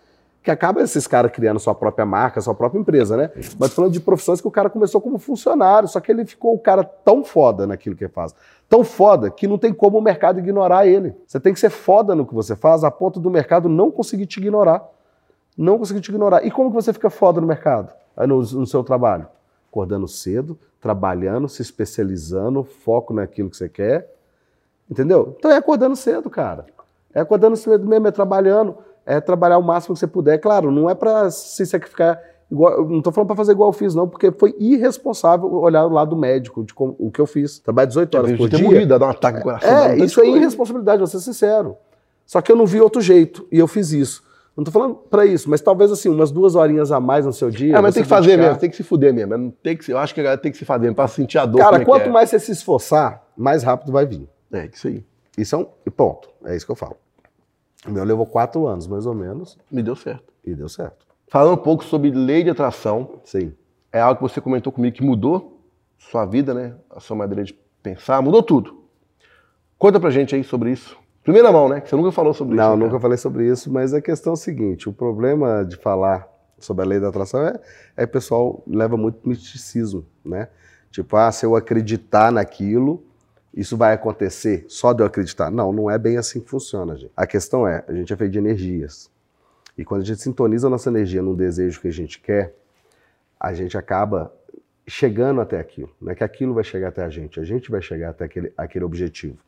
[0.41, 3.29] que acaba esses caras criando sua própria marca, sua própria empresa, né?
[3.59, 6.59] Mas falando de profissões que o cara começou como funcionário, só que ele ficou o
[6.59, 8.33] cara tão foda naquilo que ele faz.
[8.69, 11.13] Tão foda que não tem como o mercado ignorar ele.
[11.27, 14.25] Você tem que ser foda no que você faz a ponto do mercado não conseguir
[14.25, 14.87] te ignorar.
[15.57, 16.45] Não conseguir te ignorar.
[16.45, 17.91] E como que você fica foda no mercado?
[18.15, 19.27] No, no seu trabalho?
[19.69, 24.13] Acordando cedo, trabalhando, se especializando, foco naquilo que você quer.
[24.89, 25.35] Entendeu?
[25.37, 26.65] Então é acordando cedo, cara.
[27.13, 30.37] É acordando cedo mesmo, é trabalhando, é trabalhar o máximo que você puder.
[30.37, 32.87] Claro, não é para se sacrificar igual.
[32.87, 36.15] Não estou falando para fazer igual eu fiz, não, porque foi irresponsável olhar o lado
[36.15, 37.59] médico de como, o que eu fiz.
[37.59, 38.63] Trabalhar 18 horas por dia.
[38.63, 39.69] Morrido, dar um ataque no coração.
[39.69, 41.75] É, isso é irresponsabilidade, vou ser sincero.
[42.25, 44.23] Só que eu não vi outro jeito e eu fiz isso.
[44.57, 47.51] Não tô falando para isso, mas talvez assim, umas duas horinhas a mais no seu
[47.51, 47.77] dia.
[47.77, 48.47] É, mas tem que fazer dedicar...
[48.47, 49.37] mesmo, tem que se fuder mesmo.
[49.37, 51.45] Não tem que, eu acho que a galera tem que se fazer para sentir a
[51.45, 51.59] dor.
[51.59, 52.09] Cara, é quanto é.
[52.09, 54.27] mais você se esforçar, mais rápido vai vir.
[54.51, 55.05] É, isso aí.
[55.37, 56.27] Isso é um ponto.
[56.43, 56.97] É isso que eu falo.
[57.87, 59.59] O meu levou quatro anos, mais ou menos.
[59.71, 60.33] Me deu certo.
[60.43, 61.05] E deu certo.
[61.27, 63.19] Falando um pouco sobre lei de atração.
[63.23, 63.53] Sim.
[63.91, 65.61] É algo que você comentou comigo que mudou
[65.99, 66.73] sua vida, né?
[66.89, 67.53] A sua maneira de
[67.83, 68.83] pensar, mudou tudo.
[69.77, 70.97] Conta pra gente aí sobre isso.
[71.27, 71.81] Primeira mão, né?
[71.81, 72.69] Que você nunca falou sobre não, isso.
[72.71, 75.75] Não, né, nunca falei sobre isso, mas a questão é a seguinte: o problema de
[75.75, 76.25] falar
[76.57, 77.59] sobre a lei da atração é,
[77.97, 80.47] é que o pessoal leva muito misticismo, né?
[80.89, 83.03] Tipo, ah, se eu acreditar naquilo,
[83.53, 85.51] isso vai acontecer só de eu acreditar.
[85.51, 87.11] Não, não é bem assim que funciona, gente.
[87.13, 89.11] A questão é, a gente é feito de energias.
[89.77, 92.55] E quando a gente sintoniza a nossa energia num desejo que a gente quer,
[93.37, 94.33] a gente acaba
[94.87, 95.89] chegando até aquilo.
[95.99, 98.53] Não é que aquilo vai chegar até a gente, a gente vai chegar até aquele,
[98.55, 99.45] aquele objetivo.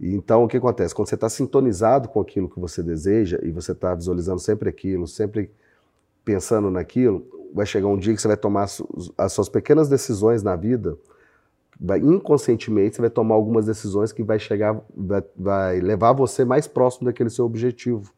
[0.00, 0.94] Então, o que acontece?
[0.94, 5.06] Quando você está sintonizado com aquilo que você deseja e você está visualizando sempre aquilo,
[5.06, 5.50] sempre
[6.24, 7.24] pensando naquilo,
[7.54, 8.66] vai chegar um dia que você vai tomar
[9.18, 10.96] as suas pequenas decisões na vida,
[11.80, 16.66] vai, inconscientemente você vai tomar algumas decisões que vai chegar, vai, vai levar você mais
[16.66, 18.12] próximo daquele seu objetivo.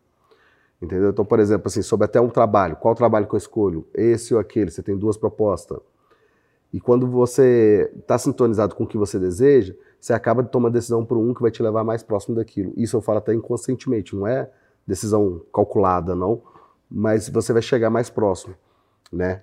[0.81, 1.11] Entendeu?
[1.11, 3.87] Então, por exemplo, assim, sobre até um trabalho, qual trabalho que eu escolho?
[3.95, 4.71] Esse ou aquele?
[4.71, 5.79] Você tem duas propostas.
[6.73, 11.05] E quando você está sintonizado com o que você deseja, você acaba de tomar decisão
[11.05, 12.75] por um que vai te levar mais próximo daquilo.
[12.77, 14.51] Isso eu falo até inconscientemente, não é
[14.87, 16.43] decisão calculada, não,
[16.91, 18.55] mas você vai chegar mais próximo,
[19.11, 19.43] né?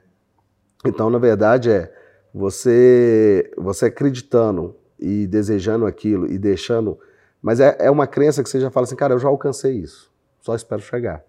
[0.86, 1.91] Então, na verdade, é
[2.32, 6.99] você, você acreditando e desejando aquilo e deixando.
[7.41, 10.12] Mas é, é uma crença que você já fala assim, cara, eu já alcancei isso,
[10.41, 11.24] só espero chegar.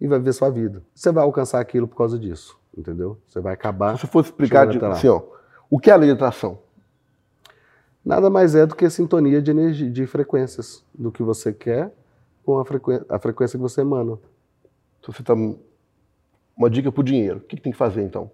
[0.00, 0.82] E vai viver sua vida.
[0.94, 3.18] Você vai alcançar aquilo por causa disso entendeu?
[3.26, 3.94] Você vai acabar.
[3.94, 5.22] Se você fosse explicar de, assim, ó,
[5.70, 6.58] o que é a lei de atração?
[8.04, 11.90] Nada mais é do que a sintonia de energia, de frequências do que você quer
[12.44, 13.04] com a, frequ...
[13.08, 14.18] a frequência que você emana.
[15.00, 15.34] Se você tá
[16.56, 18.30] uma dica para o dinheiro, o que, que, tem que fazer então?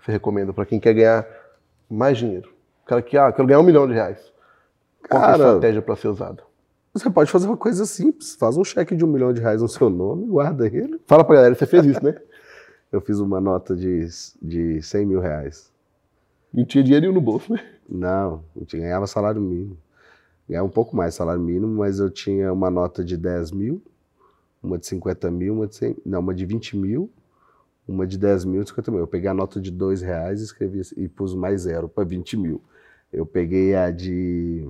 [0.00, 1.26] Você recomenda para quem quer ganhar
[1.88, 2.52] mais dinheiro?
[2.82, 4.32] O cara que ah, quero ganhar um milhão de reais.
[5.08, 6.42] Qual Cara, é a estratégia para ser usada?
[6.92, 9.68] Você pode fazer uma coisa simples, faz um cheque de um milhão de reais no
[9.68, 11.00] seu nome, guarda ele.
[11.06, 12.14] Fala pra galera, você fez isso, né?
[12.92, 14.06] eu fiz uma nota de,
[14.40, 15.72] de 100 mil reais.
[16.52, 17.60] Não tinha dinheiro no bolso, né?
[17.88, 19.76] Não, eu tinha, ganhava salário mínimo.
[20.48, 23.82] Ganhava um pouco mais salário mínimo, mas eu tinha uma nota de 10 mil,
[24.62, 27.10] uma de 50 mil, uma de 100, não, uma de 20 mil,
[27.88, 29.00] uma de 10 mil e 50 mil.
[29.00, 32.36] Eu peguei a nota de 2 reais e escrevi e pus mais zero para 20
[32.36, 32.62] mil.
[33.12, 34.68] Eu peguei a de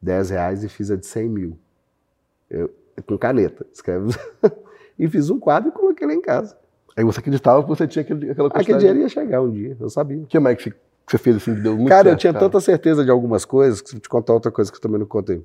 [0.00, 1.58] 10 reais e fiz a de 100 mil.
[2.48, 2.72] Eu,
[3.06, 4.12] com caneta, escreve.
[4.98, 6.56] e fiz um quadro e coloquei lá em casa.
[6.96, 8.62] Aí você acreditava que você tinha aquele, aquela quantidade.
[8.62, 10.24] Aquele dinheiro ia chegar um dia, eu sabia.
[10.28, 10.74] Que mais que
[11.08, 12.44] que você fez assim que deu muito Cara, certo, eu tinha cara.
[12.44, 15.06] tanta certeza de algumas coisas, que vou te contar outra coisa que eu também não
[15.06, 15.44] contei.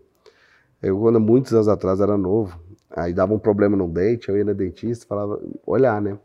[0.82, 2.60] Eu, quando muitos anos atrás era novo,
[2.92, 6.20] aí dava um problema no dente, eu ia na dentista e falava, olhar, né?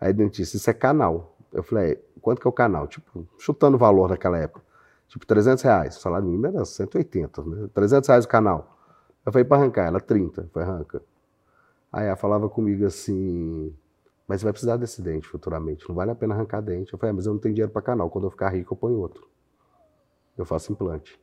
[0.00, 1.36] Aí dentista, isso é canal.
[1.52, 2.86] Eu falei, é, quanto que é o canal?
[2.86, 4.62] Tipo, chutando o valor naquela época.
[5.08, 5.96] Tipo, 300 reais.
[5.96, 7.68] O salário mínimo era 180, né?
[7.74, 8.78] 300 reais o canal.
[9.26, 10.48] Eu falei, para arrancar, ela 30.
[10.52, 11.02] Foi arranca.
[11.92, 13.74] Aí ela falava comigo assim,
[14.28, 16.92] mas você vai precisar desse dente futuramente, não vale a pena arrancar dente.
[16.92, 18.76] Eu falei, ah, mas eu não tenho dinheiro para canal, quando eu ficar rico eu
[18.76, 19.26] ponho outro.
[20.36, 21.18] Eu faço implante.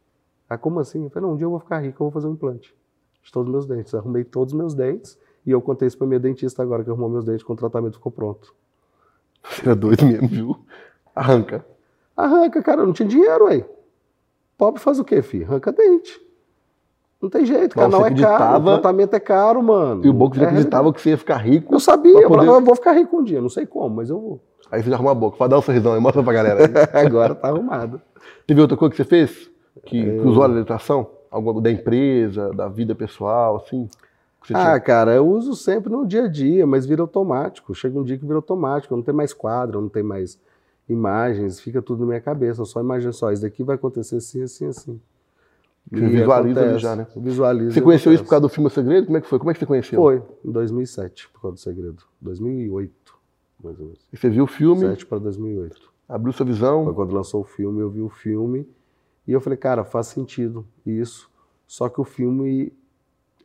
[0.49, 1.03] Ah, como assim?
[1.03, 2.75] Eu falei, não, um dia eu vou ficar rico, eu vou fazer um implante
[3.21, 3.93] de todos os meus dentes.
[3.93, 7.09] Arrumei todos os meus dentes e eu contei isso para minha dentista agora, que arrumou
[7.09, 8.55] meus dentes quando o tratamento ficou pronto.
[9.63, 10.65] É doido mesmo, viu?
[11.13, 11.63] Arranca.
[12.17, 13.63] Arranca, cara, eu não tinha dinheiro, aí.
[14.57, 15.45] Pobre faz o quê, filho?
[15.45, 16.24] Arranca dente.
[17.25, 20.05] Não tem jeito, Mas canal é caro, o tratamento é caro, mano.
[20.05, 21.73] E o Boca é acreditava que você ia ficar rico.
[21.73, 24.19] Eu sabia, eu falava, eu vou ficar rico um dia, não sei como, mas eu
[24.19, 24.39] vou.
[24.71, 26.71] Aí você já a boca, pode dar um sorrisão aí, mostra pra galera.
[26.93, 27.99] Agora tá arrumado.
[28.45, 29.49] Teve outra coisa que você fez?
[29.85, 30.19] Que, é...
[30.19, 31.07] a legislação?
[31.31, 33.89] Algo da empresa, da vida pessoal, assim?
[34.53, 34.79] Ah, tinha?
[34.79, 37.73] cara, eu uso sempre no dia a dia, mas vira automático.
[37.73, 40.39] Chega um dia que vira automático, não tem mais quadro, não tem mais
[40.87, 42.61] imagens, fica tudo na minha cabeça.
[42.61, 45.01] Eu só imagino só, isso daqui vai acontecer assim, assim, assim.
[45.91, 47.07] Você visualiza acontece, já, né?
[47.15, 47.71] Visualiza.
[47.71, 48.15] Você conheceu acontece.
[48.15, 49.05] isso por causa do filme O Segredo?
[49.05, 49.39] Como é que foi?
[49.39, 50.01] Como é que você conheceu?
[50.01, 52.03] Foi, em 2007, por causa do Segredo.
[52.21, 53.15] 2008,
[53.63, 53.99] mais ou menos.
[54.11, 54.81] E você viu o filme?
[54.81, 55.93] 2007 para 2008.
[56.09, 56.85] Abriu sua visão?
[56.85, 58.67] Foi quando lançou o filme, eu vi o filme
[59.27, 61.29] e eu falei, cara, faz sentido isso.
[61.67, 62.73] Só que o filme,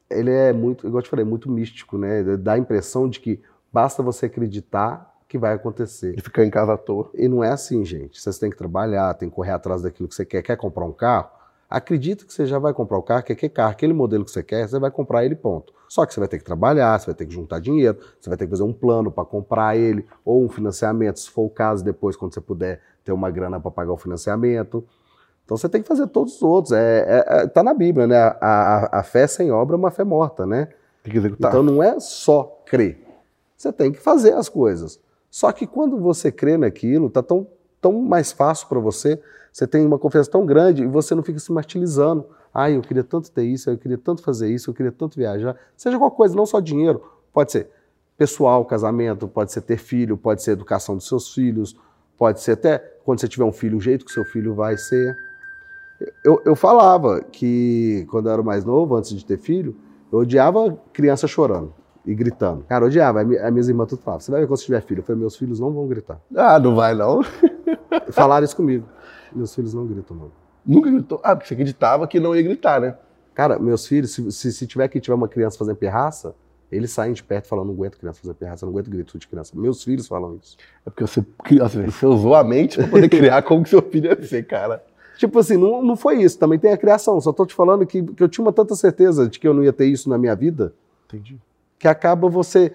[0.09, 2.23] ele é muito, igual eu te falei, muito místico, né?
[2.37, 3.41] Dá a impressão de que
[3.73, 6.19] basta você acreditar que vai acontecer.
[6.19, 7.09] E ficar em casa à toa.
[7.15, 8.21] E não é assim, gente.
[8.21, 10.43] Você tem que trabalhar, tem que correr atrás daquilo que você quer.
[10.43, 11.31] Quer comprar um carro?
[11.71, 14.43] Acredita que você já vai comprar o carro, que aquele carro, aquele modelo que você
[14.43, 15.73] quer, você vai comprar ele, ponto.
[15.89, 18.37] Só que você vai ter que trabalhar, você vai ter que juntar dinheiro, você vai
[18.37, 21.85] ter que fazer um plano para comprar ele, ou um financiamento, se for o caso,
[21.85, 24.85] depois, quando você puder ter uma grana para pagar o financiamento.
[25.45, 26.73] Então você tem que fazer todos os outros.
[26.73, 28.17] É, é, é tá na Bíblia, né?
[28.17, 30.69] A, a, a, fé sem obra é uma fé morta, né?
[31.03, 31.51] Tem que executar.
[31.51, 33.05] Então não é só crer.
[33.57, 35.01] Você tem que fazer as coisas.
[35.31, 37.47] Só que quando você crê naquilo, tá tão,
[37.81, 39.21] tão mais fácil para você
[39.53, 42.25] você tem uma confiança tão grande e você não fica se martirizando.
[42.53, 45.57] Ah, eu queria tanto ter isso, eu queria tanto fazer isso, eu queria tanto viajar.
[45.77, 47.03] Seja qualquer coisa, não só dinheiro.
[47.33, 47.69] Pode ser
[48.17, 51.77] pessoal, casamento, pode ser ter filho, pode ser educação dos seus filhos,
[52.19, 55.17] pode ser até quando você tiver um filho, o jeito que seu filho vai ser.
[56.25, 59.77] Eu, eu falava que quando eu era mais novo, antes de ter filho,
[60.13, 61.73] eu odiava criança chorando
[62.05, 62.65] e gritando.
[62.65, 63.23] Cara, odiava.
[63.23, 65.01] As minhas irmãs tudo falavam, você vai ver quando você tiver filho.
[65.01, 66.21] Eu falei, meus filhos não vão gritar.
[66.35, 67.21] Ah, não vai não.
[68.11, 68.87] Falaram isso comigo.
[69.33, 70.33] Meus filhos não gritam, mano.
[70.65, 71.21] Nunca gritou?
[71.23, 72.97] Ah, porque você acreditava que não ia gritar, né?
[73.35, 76.35] Cara, meus filhos, se, se, se tiver que tiver uma criança fazendo pirraça,
[76.71, 79.53] eles saem de perto falando, não aguento criança fazer pirraça, não aguento grito de criança.
[79.55, 80.57] Meus filhos falam isso.
[80.87, 81.25] É porque você,
[81.87, 84.85] você usou a mente pra poder criar como que seu filho ia ser, cara.
[85.17, 87.21] Tipo assim, não, não foi isso, também tem a criação.
[87.21, 89.65] Só tô te falando que, que eu tinha uma tanta certeza de que eu não
[89.65, 90.73] ia ter isso na minha vida.
[91.07, 91.39] Entendi.
[91.79, 92.73] Que acaba você.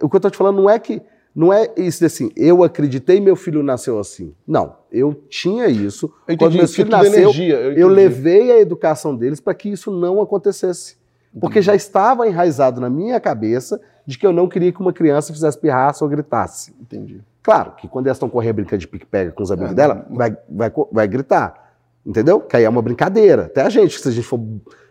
[0.00, 1.02] O que eu tô te falando não é que
[1.34, 4.34] não é isso assim, eu acreditei meu filho nasceu assim.
[4.46, 6.12] Não, eu tinha isso.
[6.26, 9.90] Eu Quando meu filho nasceu, energia, eu, eu, levei a educação deles para que isso
[9.90, 10.96] não acontecesse.
[11.28, 11.40] Entendi.
[11.40, 15.32] Porque já estava enraizado na minha cabeça de que eu não queria que uma criança
[15.32, 16.74] fizesse pirraça ou gritasse.
[16.80, 17.20] Entendi.
[17.42, 20.36] Claro que quando elas estão correndo brincando de pique-pega com os amigos é, dela, vai,
[20.48, 21.70] vai, vai gritar.
[22.04, 22.40] Entendeu?
[22.40, 23.44] Que aí é uma brincadeira.
[23.44, 24.40] Até a gente, se a gente for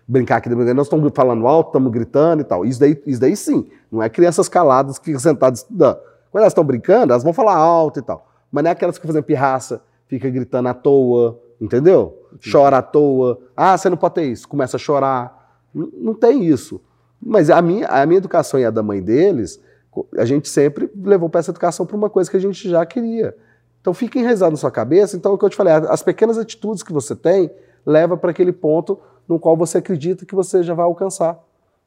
[0.07, 2.65] brincar aqui, nós estamos falando alto, estamos gritando e tal.
[2.65, 3.67] Isso daí, isso daí sim.
[3.91, 5.99] Não é crianças caladas que ficam sentadas estudando.
[6.31, 8.27] Quando elas estão brincando, elas vão falar alto e tal.
[8.51, 12.27] Mas não é aquelas que fazem pirraça, fica gritando à toa, entendeu?
[12.51, 13.39] Chora à toa.
[13.55, 14.47] Ah, você não pode ter isso.
[14.47, 15.59] Começa a chorar.
[15.73, 16.81] Não, não tem isso.
[17.21, 19.61] Mas a minha, a minha educação e a da mãe deles,
[20.17, 23.35] a gente sempre levou para essa educação para uma coisa que a gente já queria.
[23.81, 25.17] Então fica enraizado na sua cabeça.
[25.17, 27.51] Então, é o que eu te falei, as pequenas atitudes que você tem
[27.85, 31.39] leva para aquele ponto no qual você acredita que você já vai alcançar.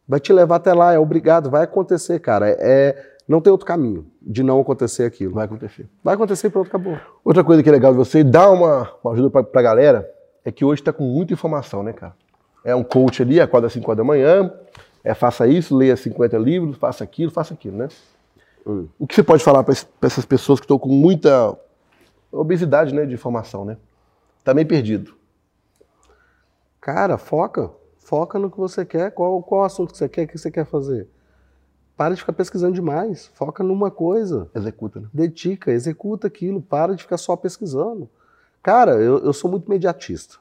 [0.07, 2.49] Vai te levar até lá, é obrigado, vai acontecer, cara.
[2.51, 5.35] É, não tem outro caminho de não acontecer aquilo.
[5.35, 5.89] Vai acontecer.
[6.03, 6.99] Vai acontecer e pronto, acabou.
[7.25, 10.09] Outra coisa que é legal de você dar uma, uma ajuda pra, pra galera
[10.45, 12.15] é que hoje está com muita informação, né, cara?
[12.65, 14.53] É um coach ali, acorda às 5 horas da manhã,
[15.03, 17.89] é faça isso, leia 50 livros, faça aquilo, faça aquilo, né?
[18.67, 18.87] Hum.
[18.99, 21.57] O que você pode falar para essas pessoas que estão com muita
[22.31, 23.77] obesidade né, de informação, né?
[24.45, 25.15] Tá meio perdido.
[26.81, 27.71] Cara, foca.
[27.99, 29.11] Foca no que você quer.
[29.13, 31.09] Qual, qual assunto que você quer, o que você quer fazer.
[31.97, 33.27] Para de ficar pesquisando demais.
[33.35, 34.51] Foca numa coisa.
[34.55, 35.09] Executa, né?
[35.13, 36.61] Dedica, executa aquilo.
[36.61, 38.09] Para de ficar só pesquisando.
[38.63, 40.37] Cara, eu, eu sou muito mediatista.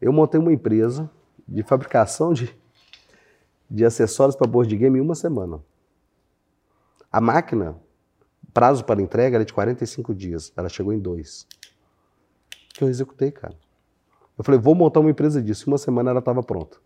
[0.00, 1.10] Eu montei uma empresa
[1.46, 2.54] de fabricação de,
[3.70, 5.60] de acessórios para board game em uma semana.
[7.10, 7.76] A máquina,
[8.52, 10.52] prazo para entrega era de 45 dias.
[10.56, 11.46] Ela chegou em dois.
[12.74, 13.54] Que eu executei, cara.
[14.36, 15.68] Eu falei, vou montar uma empresa disso.
[15.68, 16.78] Em uma semana ela estava pronta.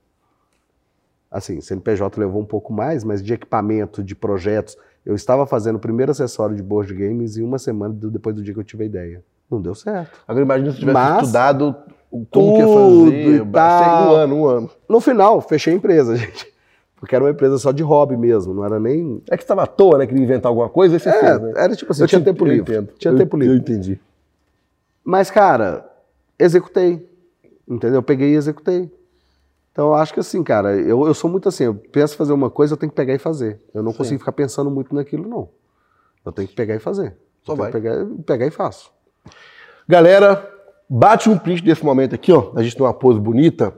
[1.31, 4.77] Assim, CNPJ levou um pouco mais, mas de equipamento, de projetos,
[5.07, 8.53] eu estava fazendo o primeiro acessório de board games em uma semana depois do dia
[8.53, 9.23] que eu tive a ideia.
[9.51, 10.21] Não deu certo.
[10.27, 11.77] Agora imagina se tivesse Mas, estudado
[12.31, 13.43] como que ia tudo fazer.
[13.43, 14.09] e tal.
[14.13, 14.71] Um ano, um ano.
[14.89, 16.51] No final, fechei a empresa, gente.
[16.97, 19.23] Porque era uma empresa só de hobby mesmo, não era nem.
[19.31, 20.07] É que você estava à toa, né?
[20.07, 21.53] Queria inventar alguma coisa, aí você É, fez, né?
[21.57, 22.73] era tipo assim, Eu tinha te- tempo eu livre.
[22.75, 22.93] entendo.
[22.99, 23.55] Tinha Eu- tempo livre.
[23.55, 23.99] Eu entendi.
[25.05, 25.89] Mas, cara,
[26.39, 27.09] executei.
[27.67, 27.97] Entendeu?
[27.99, 28.93] Eu peguei e executei.
[29.81, 32.35] Então, eu acho que assim, cara, eu, eu sou muito assim, eu penso em fazer
[32.35, 33.59] uma coisa, eu tenho que pegar e fazer.
[33.73, 33.97] Eu não Sim.
[33.97, 35.49] consigo ficar pensando muito naquilo, não.
[36.23, 37.17] Eu tenho que pegar e fazer.
[37.43, 37.73] Só Eu vai.
[37.73, 38.93] Pegar, pegar e faço.
[39.89, 40.47] Galera,
[40.87, 42.53] bate um print desse momento aqui, ó.
[42.57, 43.73] A gente tem uma pose bonita.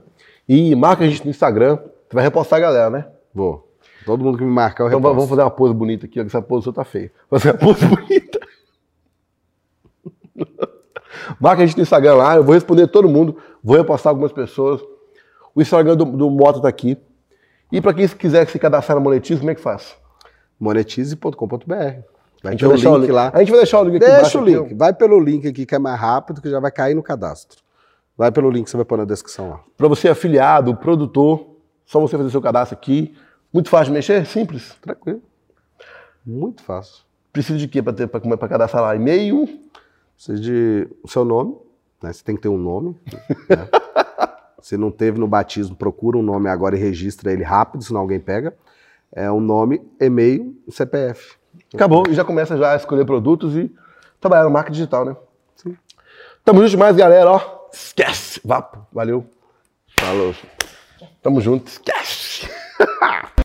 [0.49, 1.77] E marca a gente no Instagram.
[1.77, 3.07] Você vai repostar a galera, né?
[3.33, 3.73] Vou.
[4.05, 5.15] Todo mundo que me marcar, eu Então reposto.
[5.15, 7.13] vamos fazer uma pose bonita aqui, ó, que essa pose sua tá feia.
[7.31, 8.41] Fazer uma pose bonita.
[11.39, 14.83] Marca a gente no Instagram lá, eu vou responder todo mundo, vou repostar algumas pessoas.
[15.55, 16.97] O Instagram do, do Moto tá aqui.
[17.71, 19.97] E para quem quiser se cadastrar na Monetize, como é que faz?
[20.59, 21.75] monetize.com.br.
[21.75, 23.31] A Vai gente ter vai o deixar link lá.
[23.35, 24.39] A gente vai deixar o link aqui Deixa embaixo.
[24.39, 24.75] o aqui, link.
[24.75, 27.61] Vai pelo link aqui que é mais rápido, que já vai cair no cadastro.
[28.17, 29.61] Vai pelo link que você vai pôr na descrição lá.
[29.77, 31.47] Para você afiliado, produtor,
[31.85, 33.15] só você fazer seu cadastro aqui.
[33.53, 34.77] Muito fácil de mexer, simples.
[34.81, 35.23] Tranquilo.
[36.25, 37.05] Muito fácil.
[37.33, 38.97] Precisa de quê para cadastrar lá?
[38.97, 39.49] E-mail?
[40.15, 41.57] Precisa de o seu nome,
[42.03, 42.13] né?
[42.13, 42.97] Você tem que ter um nome.
[43.49, 43.69] né?
[44.63, 48.21] Se não teve no batismo, procura um nome agora e registra ele rápido, senão alguém
[48.21, 48.55] pega.
[49.11, 51.35] É um nome, e-mail CPF.
[51.75, 53.71] Acabou, e já começa já a escolher produtos e
[54.21, 55.17] trabalhar no marketing digital, né?
[55.57, 55.77] Sim.
[56.45, 57.69] Tamo junto demais, galera, ó.
[57.73, 58.41] Esquece.
[58.45, 58.87] Vapo.
[58.93, 59.27] Valeu.
[59.99, 60.35] Falou.
[61.21, 61.67] Tamo junto.
[61.67, 62.49] Esquece.